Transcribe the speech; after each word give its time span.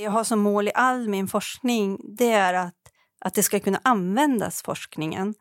Det 0.00 0.04
jag 0.04 0.10
har 0.10 0.24
som 0.24 0.40
mål 0.40 0.68
i 0.68 0.72
all 0.74 1.08
min 1.08 1.28
forskning 1.28 2.00
det 2.16 2.30
är 2.30 2.54
att, 2.54 2.74
att 3.20 3.34
det 3.34 3.42
ska 3.42 3.60
kunna 3.60 3.80
användas, 3.84 4.62
forskningen. 4.62 5.34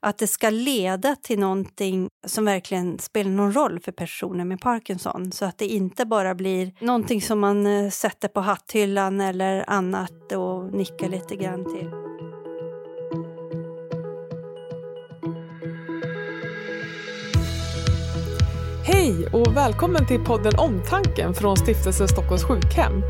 Att 0.00 0.18
det 0.18 0.26
ska 0.26 0.50
leda 0.50 1.16
till 1.16 1.38
någonting 1.38 2.08
som 2.26 2.44
verkligen 2.44 2.98
spelar 2.98 3.30
någon 3.30 3.52
roll 3.52 3.80
för 3.80 3.92
personer 3.92 4.44
med 4.44 4.60
Parkinson. 4.60 5.32
Så 5.32 5.44
att 5.44 5.58
det 5.58 5.66
inte 5.66 6.04
bara 6.06 6.34
blir 6.34 6.72
någonting 6.80 7.22
som 7.22 7.40
man 7.40 7.66
eh, 7.66 7.90
sätter 7.90 8.28
på 8.28 8.40
hatthyllan 8.40 9.20
eller 9.20 9.64
annat 9.70 10.32
och 10.32 10.74
nickar 10.74 11.08
lite 11.08 11.36
grann 11.36 11.64
till. 11.64 11.90
Hej 19.02 19.26
och 19.32 19.56
välkommen 19.56 20.06
till 20.06 20.24
podden 20.24 20.52
Omtanken 20.58 21.34
från 21.34 21.56
Stiftelsen 21.56 22.08
Stockholms 22.08 22.44
sjukhem. 22.44 23.02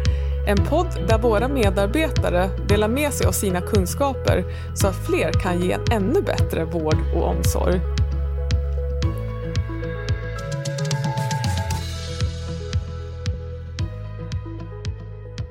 En 0.48 0.66
podd 0.66 0.86
där 1.08 1.18
våra 1.18 1.48
medarbetare 1.48 2.50
delar 2.68 2.88
med 2.88 3.12
sig 3.12 3.26
av 3.26 3.32
sina 3.32 3.60
kunskaper 3.60 4.44
så 4.76 4.86
att 4.86 5.06
fler 5.06 5.32
kan 5.32 5.60
ge 5.60 5.72
en 5.72 5.84
ännu 5.92 6.22
bättre 6.22 6.64
vård 6.64 6.96
och 7.16 7.22
omsorg. 7.22 7.80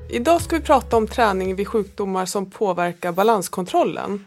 Idag 0.09 0.41
ska 0.41 0.55
vi 0.55 0.61
prata 0.61 0.97
om 0.97 1.07
träning 1.07 1.55
vid 1.55 1.67
sjukdomar 1.67 2.25
som 2.25 2.51
påverkar 2.51 3.11
balanskontrollen 3.11 4.25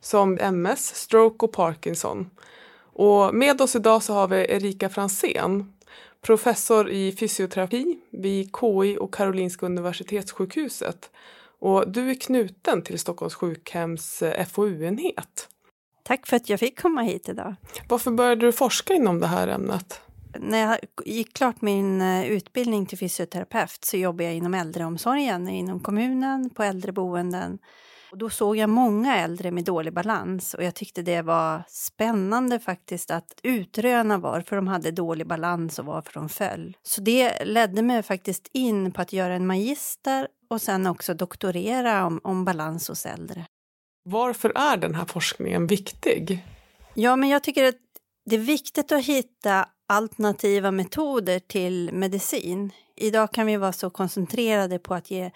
som 0.00 0.38
MS, 0.40 0.94
stroke 0.94 1.46
och 1.46 1.52
Parkinson. 1.52 2.30
Och 2.94 3.34
med 3.34 3.60
oss 3.60 3.76
idag 3.76 4.02
så 4.02 4.12
har 4.12 4.28
vi 4.28 4.36
Erika 4.36 4.88
Fransén, 4.88 5.72
professor 6.20 6.90
i 6.90 7.12
fysioterapi 7.12 7.98
vid 8.10 8.50
KI 8.60 8.98
och 9.00 9.14
Karolinska 9.14 9.66
Universitetssjukhuset. 9.66 11.10
Och 11.58 11.92
du 11.92 12.10
är 12.10 12.14
knuten 12.14 12.82
till 12.82 12.98
Stockholms 12.98 13.34
sjukhems 13.34 14.22
eh, 14.22 14.46
FoU-enhet. 14.46 15.48
Tack 16.02 16.26
för 16.26 16.36
att 16.36 16.48
jag 16.48 16.60
fick 16.60 16.80
komma 16.80 17.02
hit 17.02 17.28
idag. 17.28 17.54
Varför 17.88 18.10
började 18.10 18.46
du 18.46 18.52
forska 18.52 18.94
inom 18.94 19.20
det 19.20 19.26
här 19.26 19.48
ämnet? 19.48 20.00
När 20.38 20.58
jag 20.58 20.78
gick 21.04 21.34
klart 21.34 21.62
min 21.62 22.00
eh, 22.00 22.26
utbildning 22.26 22.86
till 22.86 22.98
fysioterapeut 22.98 23.84
så 23.84 23.96
jobbade 23.96 24.24
jag 24.24 24.34
inom 24.34 24.54
äldreomsorgen, 24.54 25.48
inom 25.48 25.80
kommunen, 25.80 26.50
på 26.50 26.62
äldreboenden 26.62 27.58
och 28.14 28.18
då 28.18 28.30
såg 28.30 28.56
jag 28.56 28.70
många 28.70 29.16
äldre 29.16 29.50
med 29.50 29.64
dålig 29.64 29.92
balans 29.92 30.54
och 30.54 30.64
jag 30.64 30.74
tyckte 30.74 31.02
det 31.02 31.22
var 31.22 31.62
spännande 31.68 32.58
faktiskt 32.58 33.10
att 33.10 33.40
utröna 33.42 34.18
varför 34.18 34.56
de 34.56 34.68
hade 34.68 34.90
dålig 34.90 35.26
balans 35.26 35.78
och 35.78 35.84
varför 35.84 36.12
de 36.14 36.28
föll. 36.28 36.76
Så 36.82 37.00
det 37.00 37.44
ledde 37.44 37.82
mig 37.82 38.02
faktiskt 38.02 38.48
in 38.52 38.92
på 38.92 39.02
att 39.02 39.12
göra 39.12 39.34
en 39.34 39.46
magister 39.46 40.28
och 40.50 40.62
sen 40.62 40.86
också 40.86 41.14
doktorera 41.14 42.06
om, 42.06 42.20
om 42.24 42.44
balans 42.44 42.88
hos 42.88 43.06
äldre. 43.06 43.46
Varför 44.04 44.52
är 44.54 44.76
den 44.76 44.94
här 44.94 45.04
forskningen 45.04 45.66
viktig? 45.66 46.44
Ja, 46.94 47.16
men 47.16 47.28
jag 47.28 47.42
tycker 47.42 47.64
att 47.64 47.80
det 48.30 48.36
är 48.36 48.40
viktigt 48.40 48.92
att 48.92 49.04
hitta 49.04 49.68
alternativa 49.94 50.70
metoder 50.70 51.38
till 51.38 51.90
medicin. 51.92 52.70
Idag 52.96 53.32
kan 53.32 53.46
vi 53.46 53.56
vara 53.56 53.72
så 53.72 53.90
koncentrerade 53.90 54.78
på 54.78 54.94
att 54.94 55.10
ge 55.10 55.30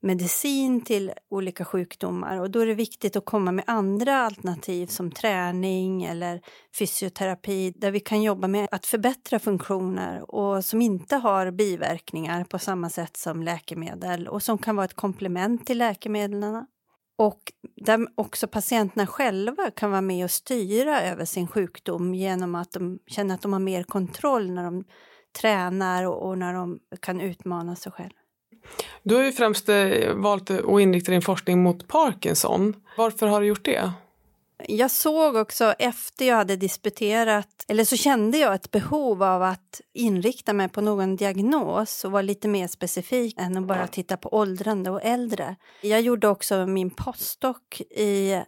medicin 0.00 0.80
till 0.80 1.12
olika 1.30 1.64
sjukdomar 1.64 2.40
och 2.40 2.50
då 2.50 2.60
är 2.60 2.66
det 2.66 2.74
viktigt 2.74 3.16
att 3.16 3.24
komma 3.24 3.52
med 3.52 3.64
andra 3.66 4.16
alternativ 4.16 4.86
som 4.86 5.10
träning 5.10 6.04
eller 6.04 6.40
fysioterapi 6.78 7.72
där 7.76 7.90
vi 7.90 8.00
kan 8.00 8.22
jobba 8.22 8.48
med 8.48 8.68
att 8.70 8.86
förbättra 8.86 9.38
funktioner 9.38 10.34
och 10.34 10.64
som 10.64 10.82
inte 10.82 11.16
har 11.16 11.50
biverkningar 11.50 12.44
på 12.44 12.58
samma 12.58 12.90
sätt 12.90 13.16
som 13.16 13.42
läkemedel 13.42 14.28
och 14.28 14.42
som 14.42 14.58
kan 14.58 14.76
vara 14.76 14.84
ett 14.84 14.94
komplement 14.94 15.66
till 15.66 15.78
läkemedlen. 15.78 16.66
Och 17.16 17.52
där 17.76 18.06
också 18.14 18.48
patienterna 18.48 19.06
själva 19.06 19.70
kan 19.70 19.90
vara 19.90 20.00
med 20.00 20.24
och 20.24 20.30
styra 20.30 21.02
över 21.02 21.24
sin 21.24 21.46
sjukdom 21.46 22.14
genom 22.14 22.54
att 22.54 22.72
de 22.72 22.98
känner 23.06 23.34
att 23.34 23.42
de 23.42 23.52
har 23.52 23.60
mer 23.60 23.82
kontroll 23.82 24.50
när 24.50 24.64
de 24.64 24.84
tränar 25.40 26.06
och 26.06 26.38
när 26.38 26.54
de 26.54 26.78
kan 27.00 27.20
utmana 27.20 27.76
sig 27.76 27.92
själva. 27.92 28.14
Du 29.02 29.14
har 29.14 29.22
ju 29.22 29.32
främst 29.32 29.68
eh, 29.68 30.14
valt 30.14 30.50
att 30.50 30.80
inrikta 30.80 31.12
din 31.12 31.22
forskning 31.22 31.62
mot 31.62 31.88
Parkinson. 31.88 32.74
Varför 32.96 33.26
har 33.26 33.40
du 33.40 33.46
gjort 33.46 33.64
det? 33.64 33.92
Jag 34.58 34.90
såg 34.90 35.36
också 35.36 35.74
efter 35.78 36.24
jag 36.24 36.36
hade 36.36 36.56
disputerat, 36.56 37.64
eller 37.68 37.84
så 37.84 37.96
kände 37.96 38.38
jag 38.38 38.54
ett 38.54 38.70
behov 38.70 39.22
av 39.22 39.42
att 39.42 39.80
inrikta 39.94 40.52
mig 40.52 40.68
på 40.68 40.80
någon 40.80 41.16
diagnos 41.16 42.04
och 42.04 42.12
vara 42.12 42.22
lite 42.22 42.48
mer 42.48 42.68
specifik 42.68 43.34
än 43.38 43.56
att 43.56 43.66
bara 43.66 43.86
titta 43.86 44.16
på 44.16 44.34
åldrande 44.34 44.90
och 44.90 45.04
äldre. 45.04 45.56
Jag 45.80 46.00
gjorde 46.00 46.28
också 46.28 46.66
min 46.66 46.90
postdoc 46.90 47.56
i 47.90 48.42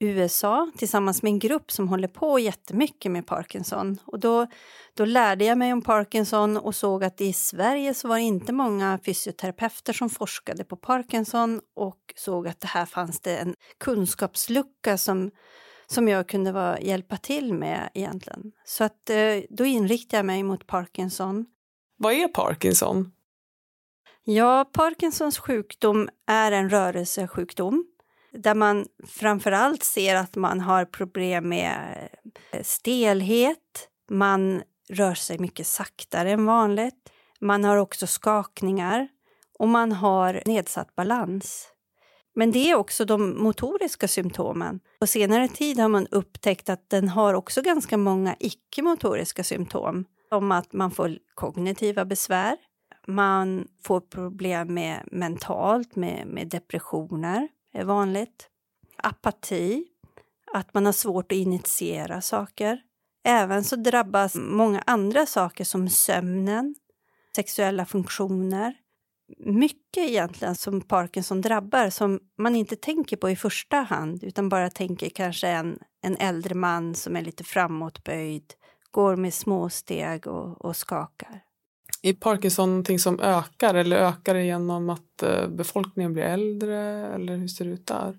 USA 0.00 0.70
tillsammans 0.76 1.22
med 1.22 1.30
en 1.30 1.38
grupp 1.38 1.72
som 1.72 1.88
håller 1.88 2.08
på 2.08 2.38
jättemycket 2.38 3.12
med 3.12 3.26
Parkinson. 3.26 3.98
Och 4.04 4.20
då, 4.20 4.46
då 4.94 5.04
lärde 5.04 5.44
jag 5.44 5.58
mig 5.58 5.72
om 5.72 5.82
Parkinson 5.82 6.56
och 6.56 6.74
såg 6.74 7.04
att 7.04 7.20
i 7.20 7.32
Sverige 7.32 7.94
så 7.94 8.08
var 8.08 8.16
det 8.16 8.22
inte 8.22 8.52
många 8.52 8.98
fysioterapeuter 9.04 9.92
som 9.92 10.10
forskade 10.10 10.64
på 10.64 10.76
Parkinson 10.76 11.60
och 11.76 11.98
såg 12.16 12.48
att 12.48 12.60
det 12.60 12.66
här 12.66 12.86
fanns 12.86 13.20
det 13.20 13.36
en 13.36 13.54
kunskapslucka 13.78 14.98
som, 14.98 15.30
som 15.86 16.08
jag 16.08 16.28
kunde 16.28 16.52
vara, 16.52 16.80
hjälpa 16.80 17.16
till 17.16 17.54
med 17.54 17.90
egentligen. 17.94 18.52
Så 18.64 18.84
att, 18.84 19.10
eh, 19.10 19.42
då 19.50 19.64
inriktade 19.64 20.18
jag 20.18 20.26
mig 20.26 20.42
mot 20.42 20.66
Parkinson. 20.66 21.46
Vad 21.96 22.12
är 22.12 22.28
Parkinson? 22.28 23.12
Ja, 24.24 24.64
Parkinsons 24.72 25.38
sjukdom 25.38 26.08
är 26.26 26.52
en 26.52 26.70
rörelsesjukdom 26.70 27.84
där 28.32 28.54
man 28.54 28.86
framför 29.06 29.52
allt 29.52 29.82
ser 29.82 30.14
att 30.14 30.36
man 30.36 30.60
har 30.60 30.84
problem 30.84 31.48
med 31.48 32.08
eh, 32.52 32.62
stelhet, 32.62 33.88
man 34.10 34.62
rör 34.88 35.14
sig 35.14 35.38
mycket 35.38 35.66
saktare 35.66 36.30
än 36.30 36.46
vanligt, 36.46 37.12
man 37.40 37.64
har 37.64 37.76
också 37.76 38.06
skakningar 38.06 39.08
och 39.58 39.68
man 39.68 39.92
har 39.92 40.42
nedsatt 40.46 40.94
balans. 40.94 41.68
Men 42.34 42.52
det 42.52 42.70
är 42.70 42.74
också 42.74 43.04
de 43.04 43.42
motoriska 43.42 44.08
symptomen. 44.08 44.80
På 45.00 45.06
senare 45.06 45.48
tid 45.48 45.78
har 45.78 45.88
man 45.88 46.06
upptäckt 46.06 46.68
att 46.68 46.90
den 46.90 47.08
har 47.08 47.34
också 47.34 47.62
ganska 47.62 47.96
många 47.96 48.36
icke-motoriska 48.38 49.44
symptom. 49.44 50.04
Som 50.28 50.52
att 50.52 50.72
man 50.72 50.90
får 50.90 51.18
kognitiva 51.34 52.04
besvär, 52.04 52.56
man 53.06 53.66
får 53.84 54.00
problem 54.00 54.74
med 54.74 55.08
mentalt, 55.12 55.96
med, 55.96 56.26
med 56.26 56.48
depressioner, 56.48 57.48
är 57.78 57.84
vanligt. 57.84 58.48
Apati, 58.96 59.84
att 60.52 60.74
man 60.74 60.86
har 60.86 60.92
svårt 60.92 61.32
att 61.32 61.38
initiera 61.38 62.20
saker. 62.20 62.80
Även 63.24 63.64
så 63.64 63.76
drabbas 63.76 64.34
många 64.34 64.82
andra 64.86 65.26
saker 65.26 65.64
som 65.64 65.88
sömnen, 65.88 66.74
sexuella 67.36 67.86
funktioner. 67.86 68.74
Mycket 69.38 70.10
egentligen 70.10 70.54
som 70.54 70.80
Parkinson 70.80 71.40
drabbar 71.40 71.90
som 71.90 72.20
man 72.38 72.56
inte 72.56 72.76
tänker 72.76 73.16
på 73.16 73.30
i 73.30 73.36
första 73.36 73.76
hand 73.76 74.24
utan 74.24 74.48
bara 74.48 74.70
tänker 74.70 75.08
kanske 75.08 75.48
en, 75.48 75.78
en 76.02 76.16
äldre 76.16 76.54
man 76.54 76.94
som 76.94 77.16
är 77.16 77.22
lite 77.22 77.44
framåtböjd, 77.44 78.54
går 78.90 79.16
med 79.16 79.34
små 79.34 79.68
steg 79.68 80.26
och, 80.26 80.64
och 80.64 80.76
skakar. 80.76 81.47
Är 82.02 82.12
Parkinson 82.12 82.68
någonting 82.68 82.98
som 82.98 83.20
ökar 83.20 83.74
eller 83.74 83.96
ökar 83.96 84.34
det 84.34 84.44
genom 84.44 84.90
att 84.90 85.22
eh, 85.22 85.48
befolkningen 85.48 86.12
blir 86.12 86.22
äldre 86.22 87.06
eller 87.14 87.36
hur 87.36 87.48
ser 87.48 87.64
det 87.64 87.70
ut 87.70 87.86
där? 87.86 88.18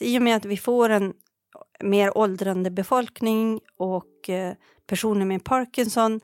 I 0.00 0.18
och 0.18 0.22
med 0.22 0.36
att 0.36 0.44
vi 0.44 0.56
får 0.56 0.90
en 0.90 1.14
mer 1.80 2.18
åldrande 2.18 2.70
befolkning 2.70 3.60
och 3.76 4.28
eh, 4.28 4.54
personer 4.86 5.26
med 5.26 5.44
Parkinson 5.44 6.20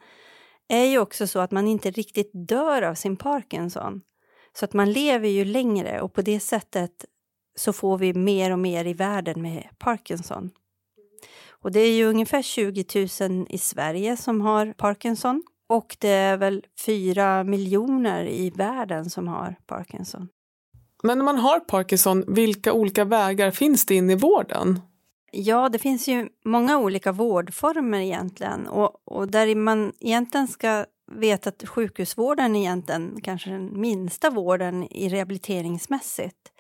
är 0.69 0.85
ju 0.85 0.99
också 0.99 1.27
så 1.27 1.39
att 1.39 1.51
man 1.51 1.69
inte 1.69 1.91
riktigt 1.91 2.31
dör 2.33 2.83
av 2.83 2.95
sin 2.95 3.17
Parkinson. 3.17 4.03
Så 4.53 4.65
att 4.65 4.73
man 4.73 4.93
lever 4.93 5.29
ju 5.29 5.45
längre 5.45 6.01
och 6.01 6.13
på 6.13 6.23
det 6.23 6.41
sättet 6.41 7.05
så 7.57 7.73
får 7.73 7.99
vi 7.99 8.15
mer 8.15 8.51
och 8.51 8.59
mer 8.59 8.85
i 8.85 8.93
världen 8.93 9.43
med 9.43 9.69
Parkinson. 9.79 10.51
Och 11.49 11.73
det 11.73 11.81
är 11.81 11.93
ju 11.93 12.05
ungefär 12.05 12.43
20 12.43 12.85
000 13.29 13.47
i 13.51 13.59
Sverige 13.59 14.17
som 14.17 14.41
har 14.41 14.73
Parkinson. 14.73 15.43
Och 15.69 15.97
det 16.01 16.09
är 16.09 16.37
väl 16.37 16.65
fyra 16.87 17.45
miljoner 17.45 18.25
i 18.25 18.51
världen 18.51 19.11
som 19.11 19.29
har 19.29 19.57
Parkinson. 19.67 20.29
Men 21.03 21.19
när 21.19 21.25
man 21.25 21.39
har 21.39 21.61
Parkinson, 21.61 22.25
vilka 22.29 22.73
olika 22.73 23.05
vägar 23.05 23.51
finns 23.51 23.87
det 23.87 23.95
in 23.95 24.11
i 24.11 24.15
vården? 24.15 24.81
Ja, 25.33 25.69
det 25.69 25.79
finns 25.79 26.09
ju 26.09 26.29
många 26.45 26.79
olika 26.79 27.13
vårdformer 27.13 27.99
egentligen 27.99 28.67
och, 28.67 29.03
och 29.05 29.31
där 29.31 29.55
man 29.55 29.93
egentligen 30.01 30.49
ska 30.49 30.85
veta 31.13 31.49
att 31.49 31.69
sjukhusvården 31.69 32.57
egentligen 32.57 33.21
kanske 33.23 33.51
den 33.51 33.81
minsta 33.81 34.31
vården 34.31 34.93
i 34.93 35.09
rehabiliteringsmässigt. 35.09 36.53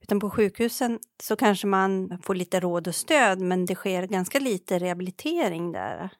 Utan 0.00 0.20
på 0.20 0.30
sjukhusen 0.30 0.98
så 1.22 1.36
kanske 1.36 1.66
man 1.66 2.18
får 2.22 2.34
lite 2.34 2.60
råd 2.60 2.88
och 2.88 2.94
stöd 2.94 3.40
men 3.40 3.66
det 3.66 3.74
sker 3.74 4.02
ganska 4.02 4.38
lite 4.38 4.78
rehabilitering 4.78 5.72
där. 5.72 6.10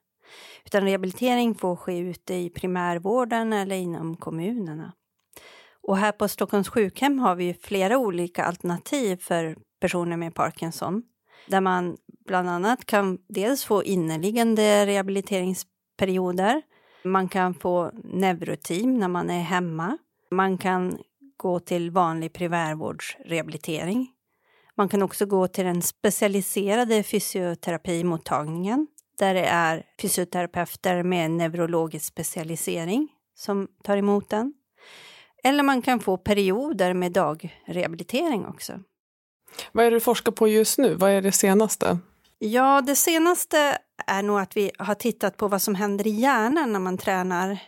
Utan 0.64 0.84
rehabilitering 0.84 1.54
får 1.54 1.76
ske 1.76 1.98
ute 1.98 2.34
i 2.34 2.50
primärvården 2.50 3.52
eller 3.52 3.76
inom 3.76 4.16
kommunerna. 4.16 4.92
Och 5.82 5.96
här 5.96 6.12
på 6.12 6.28
Stockholms 6.28 6.69
sjukhem 6.69 7.19
har 7.19 7.34
vi 7.34 7.54
flera 7.62 7.98
olika 7.98 8.44
alternativ 8.44 9.16
för 9.16 9.56
personer 9.80 10.16
med 10.16 10.34
Parkinson. 10.34 11.02
Där 11.46 11.60
man 11.60 11.96
bland 12.26 12.48
annat 12.48 12.84
kan 12.84 13.19
dels 13.28 13.64
få 13.64 13.84
inneliggande 13.84 14.86
rehabiliteringsperioder. 14.86 16.62
Man 17.04 17.28
kan 17.28 17.54
få 17.54 17.90
neuroteam 18.04 18.94
när 18.98 19.08
man 19.08 19.30
är 19.30 19.42
hemma. 19.42 19.98
Man 20.30 20.58
kan 20.58 20.98
gå 21.36 21.60
till 21.60 21.90
vanlig 21.90 22.32
primärvårdsrehabilitering. 22.32 24.08
Man 24.75 24.88
kan 24.88 25.02
också 25.02 25.26
gå 25.26 25.48
till 25.48 25.64
den 25.64 25.82
specialiserade 25.82 27.02
fysioterapimottagningen 27.02 28.86
där 29.18 29.34
det 29.34 29.44
är 29.44 29.82
fysioterapeuter 30.00 31.02
med 31.02 31.30
neurologisk 31.30 32.04
specialisering 32.06 33.08
som 33.34 33.68
tar 33.84 33.96
emot 33.96 34.30
den. 34.30 34.54
Eller 35.44 35.62
man 35.62 35.82
kan 35.82 36.00
få 36.00 36.16
perioder 36.16 36.94
med 36.94 37.12
dagrehabilitering 37.12 38.46
också. 38.46 38.80
Vad 39.72 39.84
är 39.84 39.90
det 39.90 39.96
du 39.96 40.00
forskar 40.00 40.32
på 40.32 40.48
just 40.48 40.78
nu? 40.78 40.94
Vad 40.94 41.10
är 41.10 41.22
det 41.22 41.32
senaste? 41.32 41.98
Ja, 42.38 42.80
det 42.80 42.96
senaste 42.96 43.78
är 44.06 44.22
nog 44.22 44.40
att 44.40 44.56
vi 44.56 44.70
har 44.78 44.94
tittat 44.94 45.36
på 45.36 45.48
vad 45.48 45.62
som 45.62 45.74
händer 45.74 46.06
i 46.06 46.10
hjärnan 46.10 46.72
när 46.72 46.80
man 46.80 46.98
tränar 46.98 47.58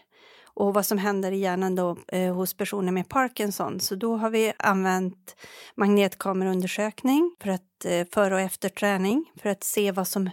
och 0.44 0.74
vad 0.74 0.86
som 0.86 0.98
händer 0.98 1.32
i 1.32 1.38
hjärnan 1.38 1.74
då, 1.74 1.96
eh, 2.08 2.34
hos 2.34 2.54
personer 2.54 2.92
med 2.92 3.08
Parkinson. 3.08 3.80
Så 3.80 3.94
då 3.94 4.16
har 4.16 4.30
vi 4.30 4.52
använt 4.58 5.36
magnetkameraundersökning 5.76 7.36
för 7.42 7.50
att, 7.50 7.84
eh, 7.84 8.06
före 8.12 8.34
och 8.34 8.40
efter 8.40 8.68
träning 8.68 9.24
för 9.42 9.50
att 9.50 9.64
se 9.64 9.92
vad 9.92 10.08
som 10.08 10.30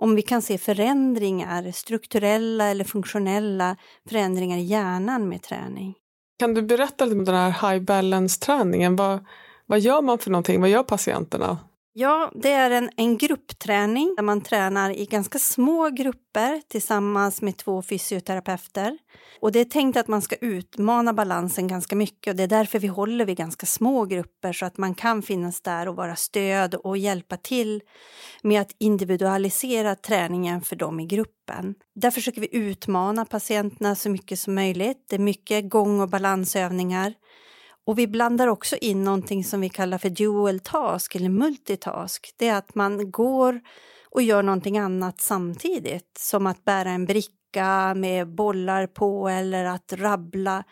om 0.00 0.14
vi 0.14 0.22
kan 0.22 0.42
se 0.42 0.58
förändringar, 0.58 1.72
strukturella 1.72 2.64
eller 2.64 2.84
funktionella 2.84 3.76
förändringar 4.08 4.58
i 4.58 4.62
hjärnan 4.62 5.28
med 5.28 5.42
träning. 5.42 5.94
Kan 6.38 6.54
du 6.54 6.62
berätta 6.62 7.04
lite 7.04 7.18
om 7.18 7.24
den 7.24 7.34
här 7.34 7.70
high 7.70 7.84
balance-träningen? 7.84 8.96
Vad, 8.96 9.26
vad 9.66 9.80
gör 9.80 10.02
man 10.02 10.18
för 10.18 10.30
någonting? 10.30 10.60
Vad 10.60 10.70
gör 10.70 10.82
patienterna? 10.82 11.58
Ja, 11.92 12.32
det 12.34 12.52
är 12.52 12.70
en, 12.70 12.90
en 12.96 13.18
gruppträning 13.18 14.14
där 14.16 14.22
man 14.22 14.40
tränar 14.40 14.90
i 14.90 15.06
ganska 15.06 15.38
små 15.38 15.88
grupper 15.88 16.62
tillsammans 16.68 17.42
med 17.42 17.56
två 17.56 17.82
fysioterapeuter. 17.82 18.98
Och 19.40 19.52
det 19.52 19.60
är 19.60 19.64
tänkt 19.64 19.96
att 19.96 20.08
man 20.08 20.22
ska 20.22 20.36
utmana 20.36 21.12
balansen 21.12 21.68
ganska 21.68 21.96
mycket 21.96 22.30
och 22.30 22.36
det 22.36 22.42
är 22.42 22.48
därför 22.48 22.78
vi 22.78 22.86
håller 22.86 23.24
vid 23.24 23.36
ganska 23.36 23.66
små 23.66 24.04
grupper 24.04 24.52
så 24.52 24.66
att 24.66 24.78
man 24.78 24.94
kan 24.94 25.22
finnas 25.22 25.60
där 25.60 25.88
och 25.88 25.96
vara 25.96 26.16
stöd 26.16 26.74
och 26.74 26.98
hjälpa 26.98 27.36
till 27.36 27.82
med 28.42 28.60
att 28.60 28.74
individualisera 28.78 29.94
träningen 29.94 30.60
för 30.60 30.76
dem 30.76 31.00
i 31.00 31.06
gruppen. 31.06 31.74
Där 31.94 32.10
försöker 32.10 32.40
vi 32.40 32.56
utmana 32.56 33.24
patienterna 33.24 33.94
så 33.94 34.10
mycket 34.10 34.38
som 34.38 34.54
möjligt. 34.54 35.06
Det 35.08 35.16
är 35.16 35.20
mycket 35.20 35.70
gång 35.70 36.00
och 36.00 36.08
balansövningar. 36.08 37.14
Och 37.90 37.98
vi 37.98 38.06
blandar 38.06 38.46
också 38.46 38.76
in 38.76 39.04
någonting 39.04 39.44
som 39.44 39.60
vi 39.60 39.68
kallar 39.68 39.98
för 39.98 40.10
dual 40.10 40.60
task 40.60 41.14
eller 41.14 41.28
multitask. 41.28 42.34
Det 42.36 42.48
är 42.48 42.56
att 42.56 42.74
man 42.74 43.10
går 43.10 43.60
och 44.10 44.22
gör 44.22 44.42
någonting 44.42 44.78
annat 44.78 45.20
samtidigt, 45.20 46.18
som 46.18 46.46
att 46.46 46.64
bära 46.64 46.90
en 46.90 47.06
bricka 47.06 47.94
med 47.96 48.34
bollar 48.34 48.86
på 48.86 49.28
eller 49.28 49.64
att 49.64 49.92
rabbla 49.92 50.64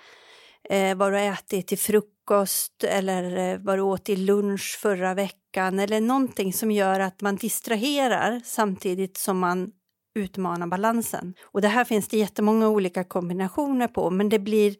eh, 0.70 0.96
vad 0.96 1.12
du 1.12 1.18
ätit 1.18 1.66
till 1.66 1.78
frukost 1.78 2.84
eller 2.84 3.52
eh, 3.52 3.58
vad 3.58 3.78
du 3.78 3.82
åt 3.82 4.04
till 4.04 4.24
lunch 4.24 4.78
förra 4.82 5.14
veckan 5.14 5.78
eller 5.78 6.00
någonting 6.00 6.52
som 6.52 6.70
gör 6.70 7.00
att 7.00 7.20
man 7.20 7.36
distraherar 7.36 8.40
samtidigt 8.44 9.16
som 9.16 9.38
man 9.38 9.70
utmanar 10.14 10.66
balansen. 10.66 11.34
Och 11.44 11.60
det 11.60 11.68
här 11.68 11.84
finns 11.84 12.08
det 12.08 12.18
jättemånga 12.18 12.68
olika 12.68 13.04
kombinationer 13.04 13.88
på, 13.88 14.10
men 14.10 14.28
det 14.28 14.38
blir 14.38 14.76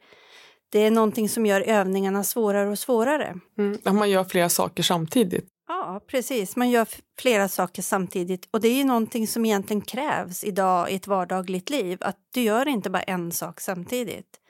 det 0.71 0.79
är 0.79 0.91
någonting 0.91 1.29
som 1.29 1.47
gör 1.47 1.61
övningarna 1.61 2.25
svårare 2.25 2.69
och 2.69 2.79
svårare. 2.79 3.37
Mm, 3.59 3.79
man 3.85 4.11
gör 4.11 4.25
flera 4.25 4.49
saker 4.49 4.83
samtidigt. 4.83 5.47
Ja, 5.69 6.01
precis. 6.07 6.57
Man 6.57 6.71
gör 6.71 6.89
flera 7.19 7.49
saker 7.49 7.83
samtidigt 7.83 8.49
och 8.51 8.61
det 8.61 8.69
är 8.69 8.75
ju 8.75 8.85
någonting 8.85 9.27
som 9.27 9.45
egentligen 9.45 9.81
krävs 9.81 10.45
idag 10.45 10.91
i 10.91 10.95
ett 10.95 11.07
vardagligt 11.07 11.71
liv, 11.71 11.99
att 12.01 12.17
du 12.35 12.41
gör 12.41 12.69
inte 12.69 12.91
bara 12.91 13.03
en 13.03 13.33
sak 13.33 13.61
samtidigt. 13.61 14.41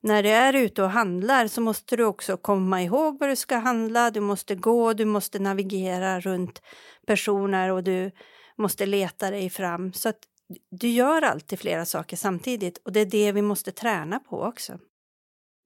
När 0.00 0.22
du 0.22 0.28
är 0.28 0.52
ute 0.52 0.82
och 0.82 0.90
handlar 0.90 1.48
så 1.48 1.60
måste 1.60 1.96
du 1.96 2.04
också 2.04 2.36
komma 2.36 2.82
ihåg 2.82 3.16
vad 3.20 3.28
du 3.28 3.36
ska 3.36 3.56
handla, 3.56 4.10
du 4.10 4.20
måste 4.20 4.54
gå, 4.54 4.92
du 4.92 5.04
måste 5.04 5.38
navigera 5.38 6.20
runt 6.20 6.62
personer 7.06 7.72
och 7.72 7.84
du 7.84 8.10
måste 8.58 8.86
leta 8.86 9.30
dig 9.30 9.50
fram. 9.50 9.92
Så 9.92 10.08
att 10.08 10.18
du 10.70 10.88
gör 10.88 11.22
alltid 11.22 11.58
flera 11.58 11.84
saker 11.84 12.16
samtidigt 12.16 12.78
och 12.84 12.92
det 12.92 13.00
är 13.00 13.06
det 13.06 13.32
vi 13.32 13.42
måste 13.42 13.72
träna 13.72 14.18
på 14.18 14.42
också. 14.42 14.78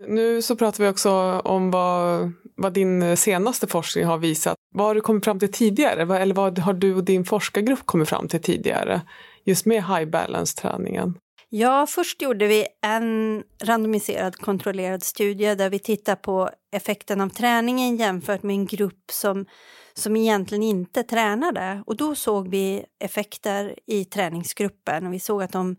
Nu 0.08 0.42
så 0.42 0.56
pratar 0.56 0.84
vi 0.84 0.90
också 0.90 1.10
om 1.44 1.70
vad, 1.70 2.32
vad 2.56 2.72
din 2.72 3.16
senaste 3.16 3.66
forskning 3.66 4.04
har 4.04 4.18
visat. 4.18 4.54
Vad 4.74 4.86
har 4.86 4.94
du 4.94 5.00
kommit 5.00 5.24
fram 5.24 5.38
till 5.38 5.52
tidigare? 5.52 6.18
Eller 6.18 6.34
vad 6.34 6.58
har 6.58 6.72
du 6.72 6.94
och 6.94 7.04
din 7.04 7.24
forskargrupp 7.24 7.86
kommit 7.86 8.08
fram 8.08 8.28
till 8.28 8.42
tidigare? 8.42 9.00
Just 9.44 9.66
med 9.66 9.84
high 9.84 10.04
balance-träningen. 10.04 11.18
Ja, 11.48 11.86
först 11.86 12.22
gjorde 12.22 12.46
vi 12.46 12.66
en 12.82 13.42
randomiserad 13.62 14.36
kontrollerad 14.36 15.02
studie 15.02 15.54
där 15.54 15.70
vi 15.70 15.78
tittar 15.78 16.16
på 16.16 16.50
effekten 16.72 17.20
av 17.20 17.28
träningen 17.28 17.96
jämfört 17.96 18.42
med 18.42 18.54
en 18.54 18.66
grupp 18.66 19.10
som, 19.10 19.46
som 19.94 20.16
egentligen 20.16 20.62
inte 20.62 21.02
tränade. 21.02 21.82
Och 21.86 21.96
då 21.96 22.14
såg 22.14 22.48
vi 22.48 22.84
effekter 23.04 23.74
i 23.86 24.04
träningsgruppen 24.04 25.06
och 25.06 25.12
vi 25.12 25.20
såg 25.20 25.42
att 25.42 25.52
de 25.52 25.76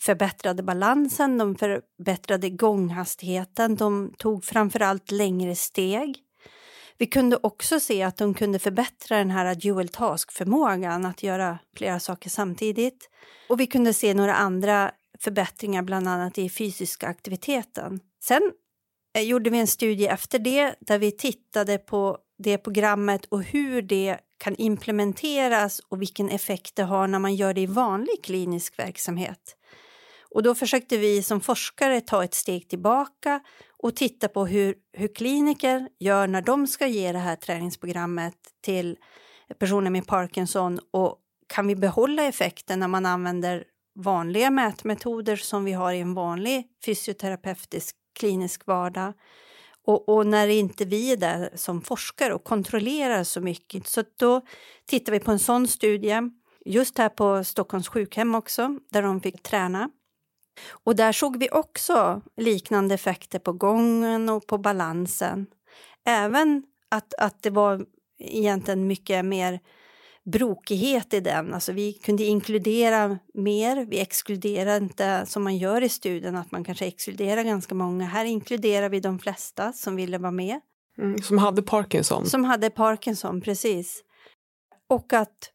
förbättrade 0.00 0.62
balansen, 0.62 1.38
de 1.38 1.54
förbättrade 1.56 2.50
gånghastigheten, 2.50 3.76
de 3.76 4.14
tog 4.18 4.44
framförallt 4.44 5.10
längre 5.10 5.56
steg. 5.56 6.20
Vi 6.98 7.06
kunde 7.06 7.38
också 7.42 7.80
se 7.80 8.02
att 8.02 8.16
de 8.16 8.34
kunde 8.34 8.58
förbättra 8.58 9.18
den 9.18 9.30
här 9.30 9.54
dual 9.54 9.88
task-förmågan, 9.88 11.06
att 11.06 11.22
göra 11.22 11.58
flera 11.76 12.00
saker 12.00 12.30
samtidigt. 12.30 13.10
Och 13.48 13.60
vi 13.60 13.66
kunde 13.66 13.94
se 13.94 14.14
några 14.14 14.34
andra 14.34 14.90
förbättringar, 15.20 15.82
bland 15.82 16.08
annat 16.08 16.38
i 16.38 16.48
fysiska 16.48 17.06
aktiviteten. 17.06 18.00
Sen 18.24 18.52
eh, 19.16 19.22
gjorde 19.22 19.50
vi 19.50 19.58
en 19.58 19.66
studie 19.66 20.06
efter 20.06 20.38
det 20.38 20.74
där 20.80 20.98
vi 20.98 21.12
tittade 21.12 21.78
på 21.78 22.18
det 22.38 22.58
programmet 22.58 23.24
och 23.24 23.42
hur 23.42 23.82
det 23.82 24.18
kan 24.38 24.56
implementeras 24.56 25.80
och 25.88 26.02
vilken 26.02 26.28
effekt 26.28 26.76
det 26.76 26.82
har 26.82 27.06
när 27.06 27.18
man 27.18 27.34
gör 27.34 27.54
det 27.54 27.60
i 27.60 27.66
vanlig 27.66 28.24
klinisk 28.24 28.78
verksamhet. 28.78 29.56
Och 30.34 30.42
då 30.42 30.54
försökte 30.54 30.96
vi 30.96 31.22
som 31.22 31.40
forskare 31.40 32.00
ta 32.00 32.24
ett 32.24 32.34
steg 32.34 32.68
tillbaka 32.68 33.40
och 33.78 33.96
titta 33.96 34.28
på 34.28 34.46
hur, 34.46 34.74
hur 34.92 35.14
kliniker 35.14 35.88
gör 35.98 36.26
när 36.26 36.42
de 36.42 36.66
ska 36.66 36.86
ge 36.86 37.12
det 37.12 37.18
här 37.18 37.36
träningsprogrammet 37.36 38.34
till 38.62 38.96
personer 39.58 39.90
med 39.90 40.06
Parkinson 40.06 40.80
och 40.90 41.18
kan 41.46 41.66
vi 41.66 41.76
behålla 41.76 42.24
effekten 42.24 42.78
när 42.78 42.88
man 42.88 43.06
använder 43.06 43.64
vanliga 43.94 44.50
mätmetoder 44.50 45.36
som 45.36 45.64
vi 45.64 45.72
har 45.72 45.92
i 45.92 46.00
en 46.00 46.14
vanlig 46.14 46.66
fysioterapeutisk 46.84 47.96
klinisk 48.18 48.66
vardag 48.66 49.12
och, 49.86 50.08
och, 50.08 50.26
när 50.26 50.48
inte 50.48 50.84
vi 50.84 51.12
är 51.12 51.16
där 51.16 51.50
som 51.54 51.82
forskare 51.82 52.34
och 52.34 52.44
kontrollerar 52.44 53.24
så 53.24 53.40
mycket. 53.40 53.86
Så 53.86 54.04
då 54.18 54.40
tittar 54.86 55.12
vi 55.12 55.20
på 55.20 55.30
en 55.30 55.38
sån 55.38 55.68
studie, 55.68 56.20
just 56.64 56.98
här 56.98 57.08
på 57.08 57.44
Stockholms 57.44 57.88
sjukhem 57.88 58.34
också, 58.34 58.78
där 58.90 59.02
de 59.02 59.20
fick 59.20 59.42
träna. 59.42 59.90
Och 60.70 60.96
där 60.96 61.12
såg 61.12 61.38
vi 61.38 61.48
också 61.52 62.22
liknande 62.36 62.94
effekter 62.94 63.38
på 63.38 63.52
gången 63.52 64.28
och 64.28 64.46
på 64.46 64.58
balansen. 64.58 65.46
Även 66.06 66.62
att, 66.88 67.14
att 67.18 67.42
det 67.42 67.50
var 67.50 67.86
egentligen 68.18 68.86
mycket 68.86 69.24
mer 69.24 69.60
brokighet 70.24 71.14
i 71.14 71.20
den. 71.20 71.54
Alltså 71.54 71.72
vi 71.72 71.92
kunde 71.92 72.24
inkludera 72.24 73.18
mer, 73.34 73.86
vi 73.86 74.00
exkluderade 74.00 74.84
inte 74.84 75.26
som 75.26 75.44
man 75.44 75.56
gör 75.56 75.82
i 75.82 75.88
studien, 75.88 76.36
att 76.36 76.52
man 76.52 76.64
kanske 76.64 76.86
exkluderar 76.86 77.42
ganska 77.42 77.74
många. 77.74 78.04
Här 78.04 78.24
inkluderar 78.24 78.88
vi 78.88 79.00
de 79.00 79.18
flesta 79.18 79.72
som 79.72 79.96
ville 79.96 80.18
vara 80.18 80.32
med. 80.32 80.60
Mm, 80.98 81.18
som 81.18 81.38
hade 81.38 81.62
Parkinson? 81.62 82.26
Som 82.26 82.44
hade 82.44 82.70
Parkinson, 82.70 83.40
precis. 83.40 84.02
Och 84.88 85.12
att 85.12 85.50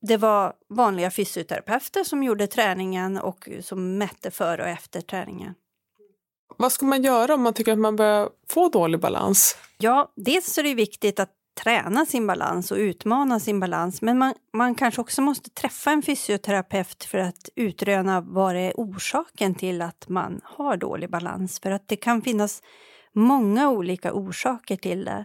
det 0.00 0.16
var 0.16 0.52
vanliga 0.68 1.10
fysioterapeuter 1.10 2.04
som 2.04 2.22
gjorde 2.22 2.46
träningen 2.46 3.18
och 3.18 3.48
som 3.60 3.98
mätte 3.98 4.30
före 4.30 4.62
och 4.62 4.68
efter 4.68 5.00
träningen. 5.00 5.54
Vad 6.56 6.72
ska 6.72 6.86
man 6.86 7.02
göra 7.02 7.34
om 7.34 7.42
man 7.42 7.54
tycker 7.54 7.72
att 7.72 7.78
man 7.78 7.96
börjar 7.96 8.28
få 8.48 8.68
dålig 8.68 9.00
balans? 9.00 9.56
Ja, 9.78 10.12
dels 10.16 10.58
är 10.58 10.62
det 10.62 10.74
viktigt 10.74 11.20
att 11.20 11.30
träna 11.62 12.06
sin 12.06 12.26
balans 12.26 12.70
och 12.70 12.76
utmana 12.76 13.40
sin 13.40 13.60
balans. 13.60 14.02
Men 14.02 14.18
man, 14.18 14.34
man 14.52 14.74
kanske 14.74 15.00
också 15.00 15.22
måste 15.22 15.50
träffa 15.50 15.90
en 15.90 16.02
fysioterapeut 16.02 17.04
för 17.04 17.18
att 17.18 17.48
utröna 17.56 18.20
vad 18.20 18.56
är 18.56 18.72
orsaken 18.76 19.54
till 19.54 19.82
att 19.82 20.08
man 20.08 20.40
har 20.44 20.76
dålig 20.76 21.10
balans. 21.10 21.60
För 21.60 21.70
att 21.70 21.88
det 21.88 21.96
kan 21.96 22.22
finnas 22.22 22.62
många 23.12 23.70
olika 23.70 24.12
orsaker 24.12 24.76
till 24.76 25.04
det. 25.04 25.24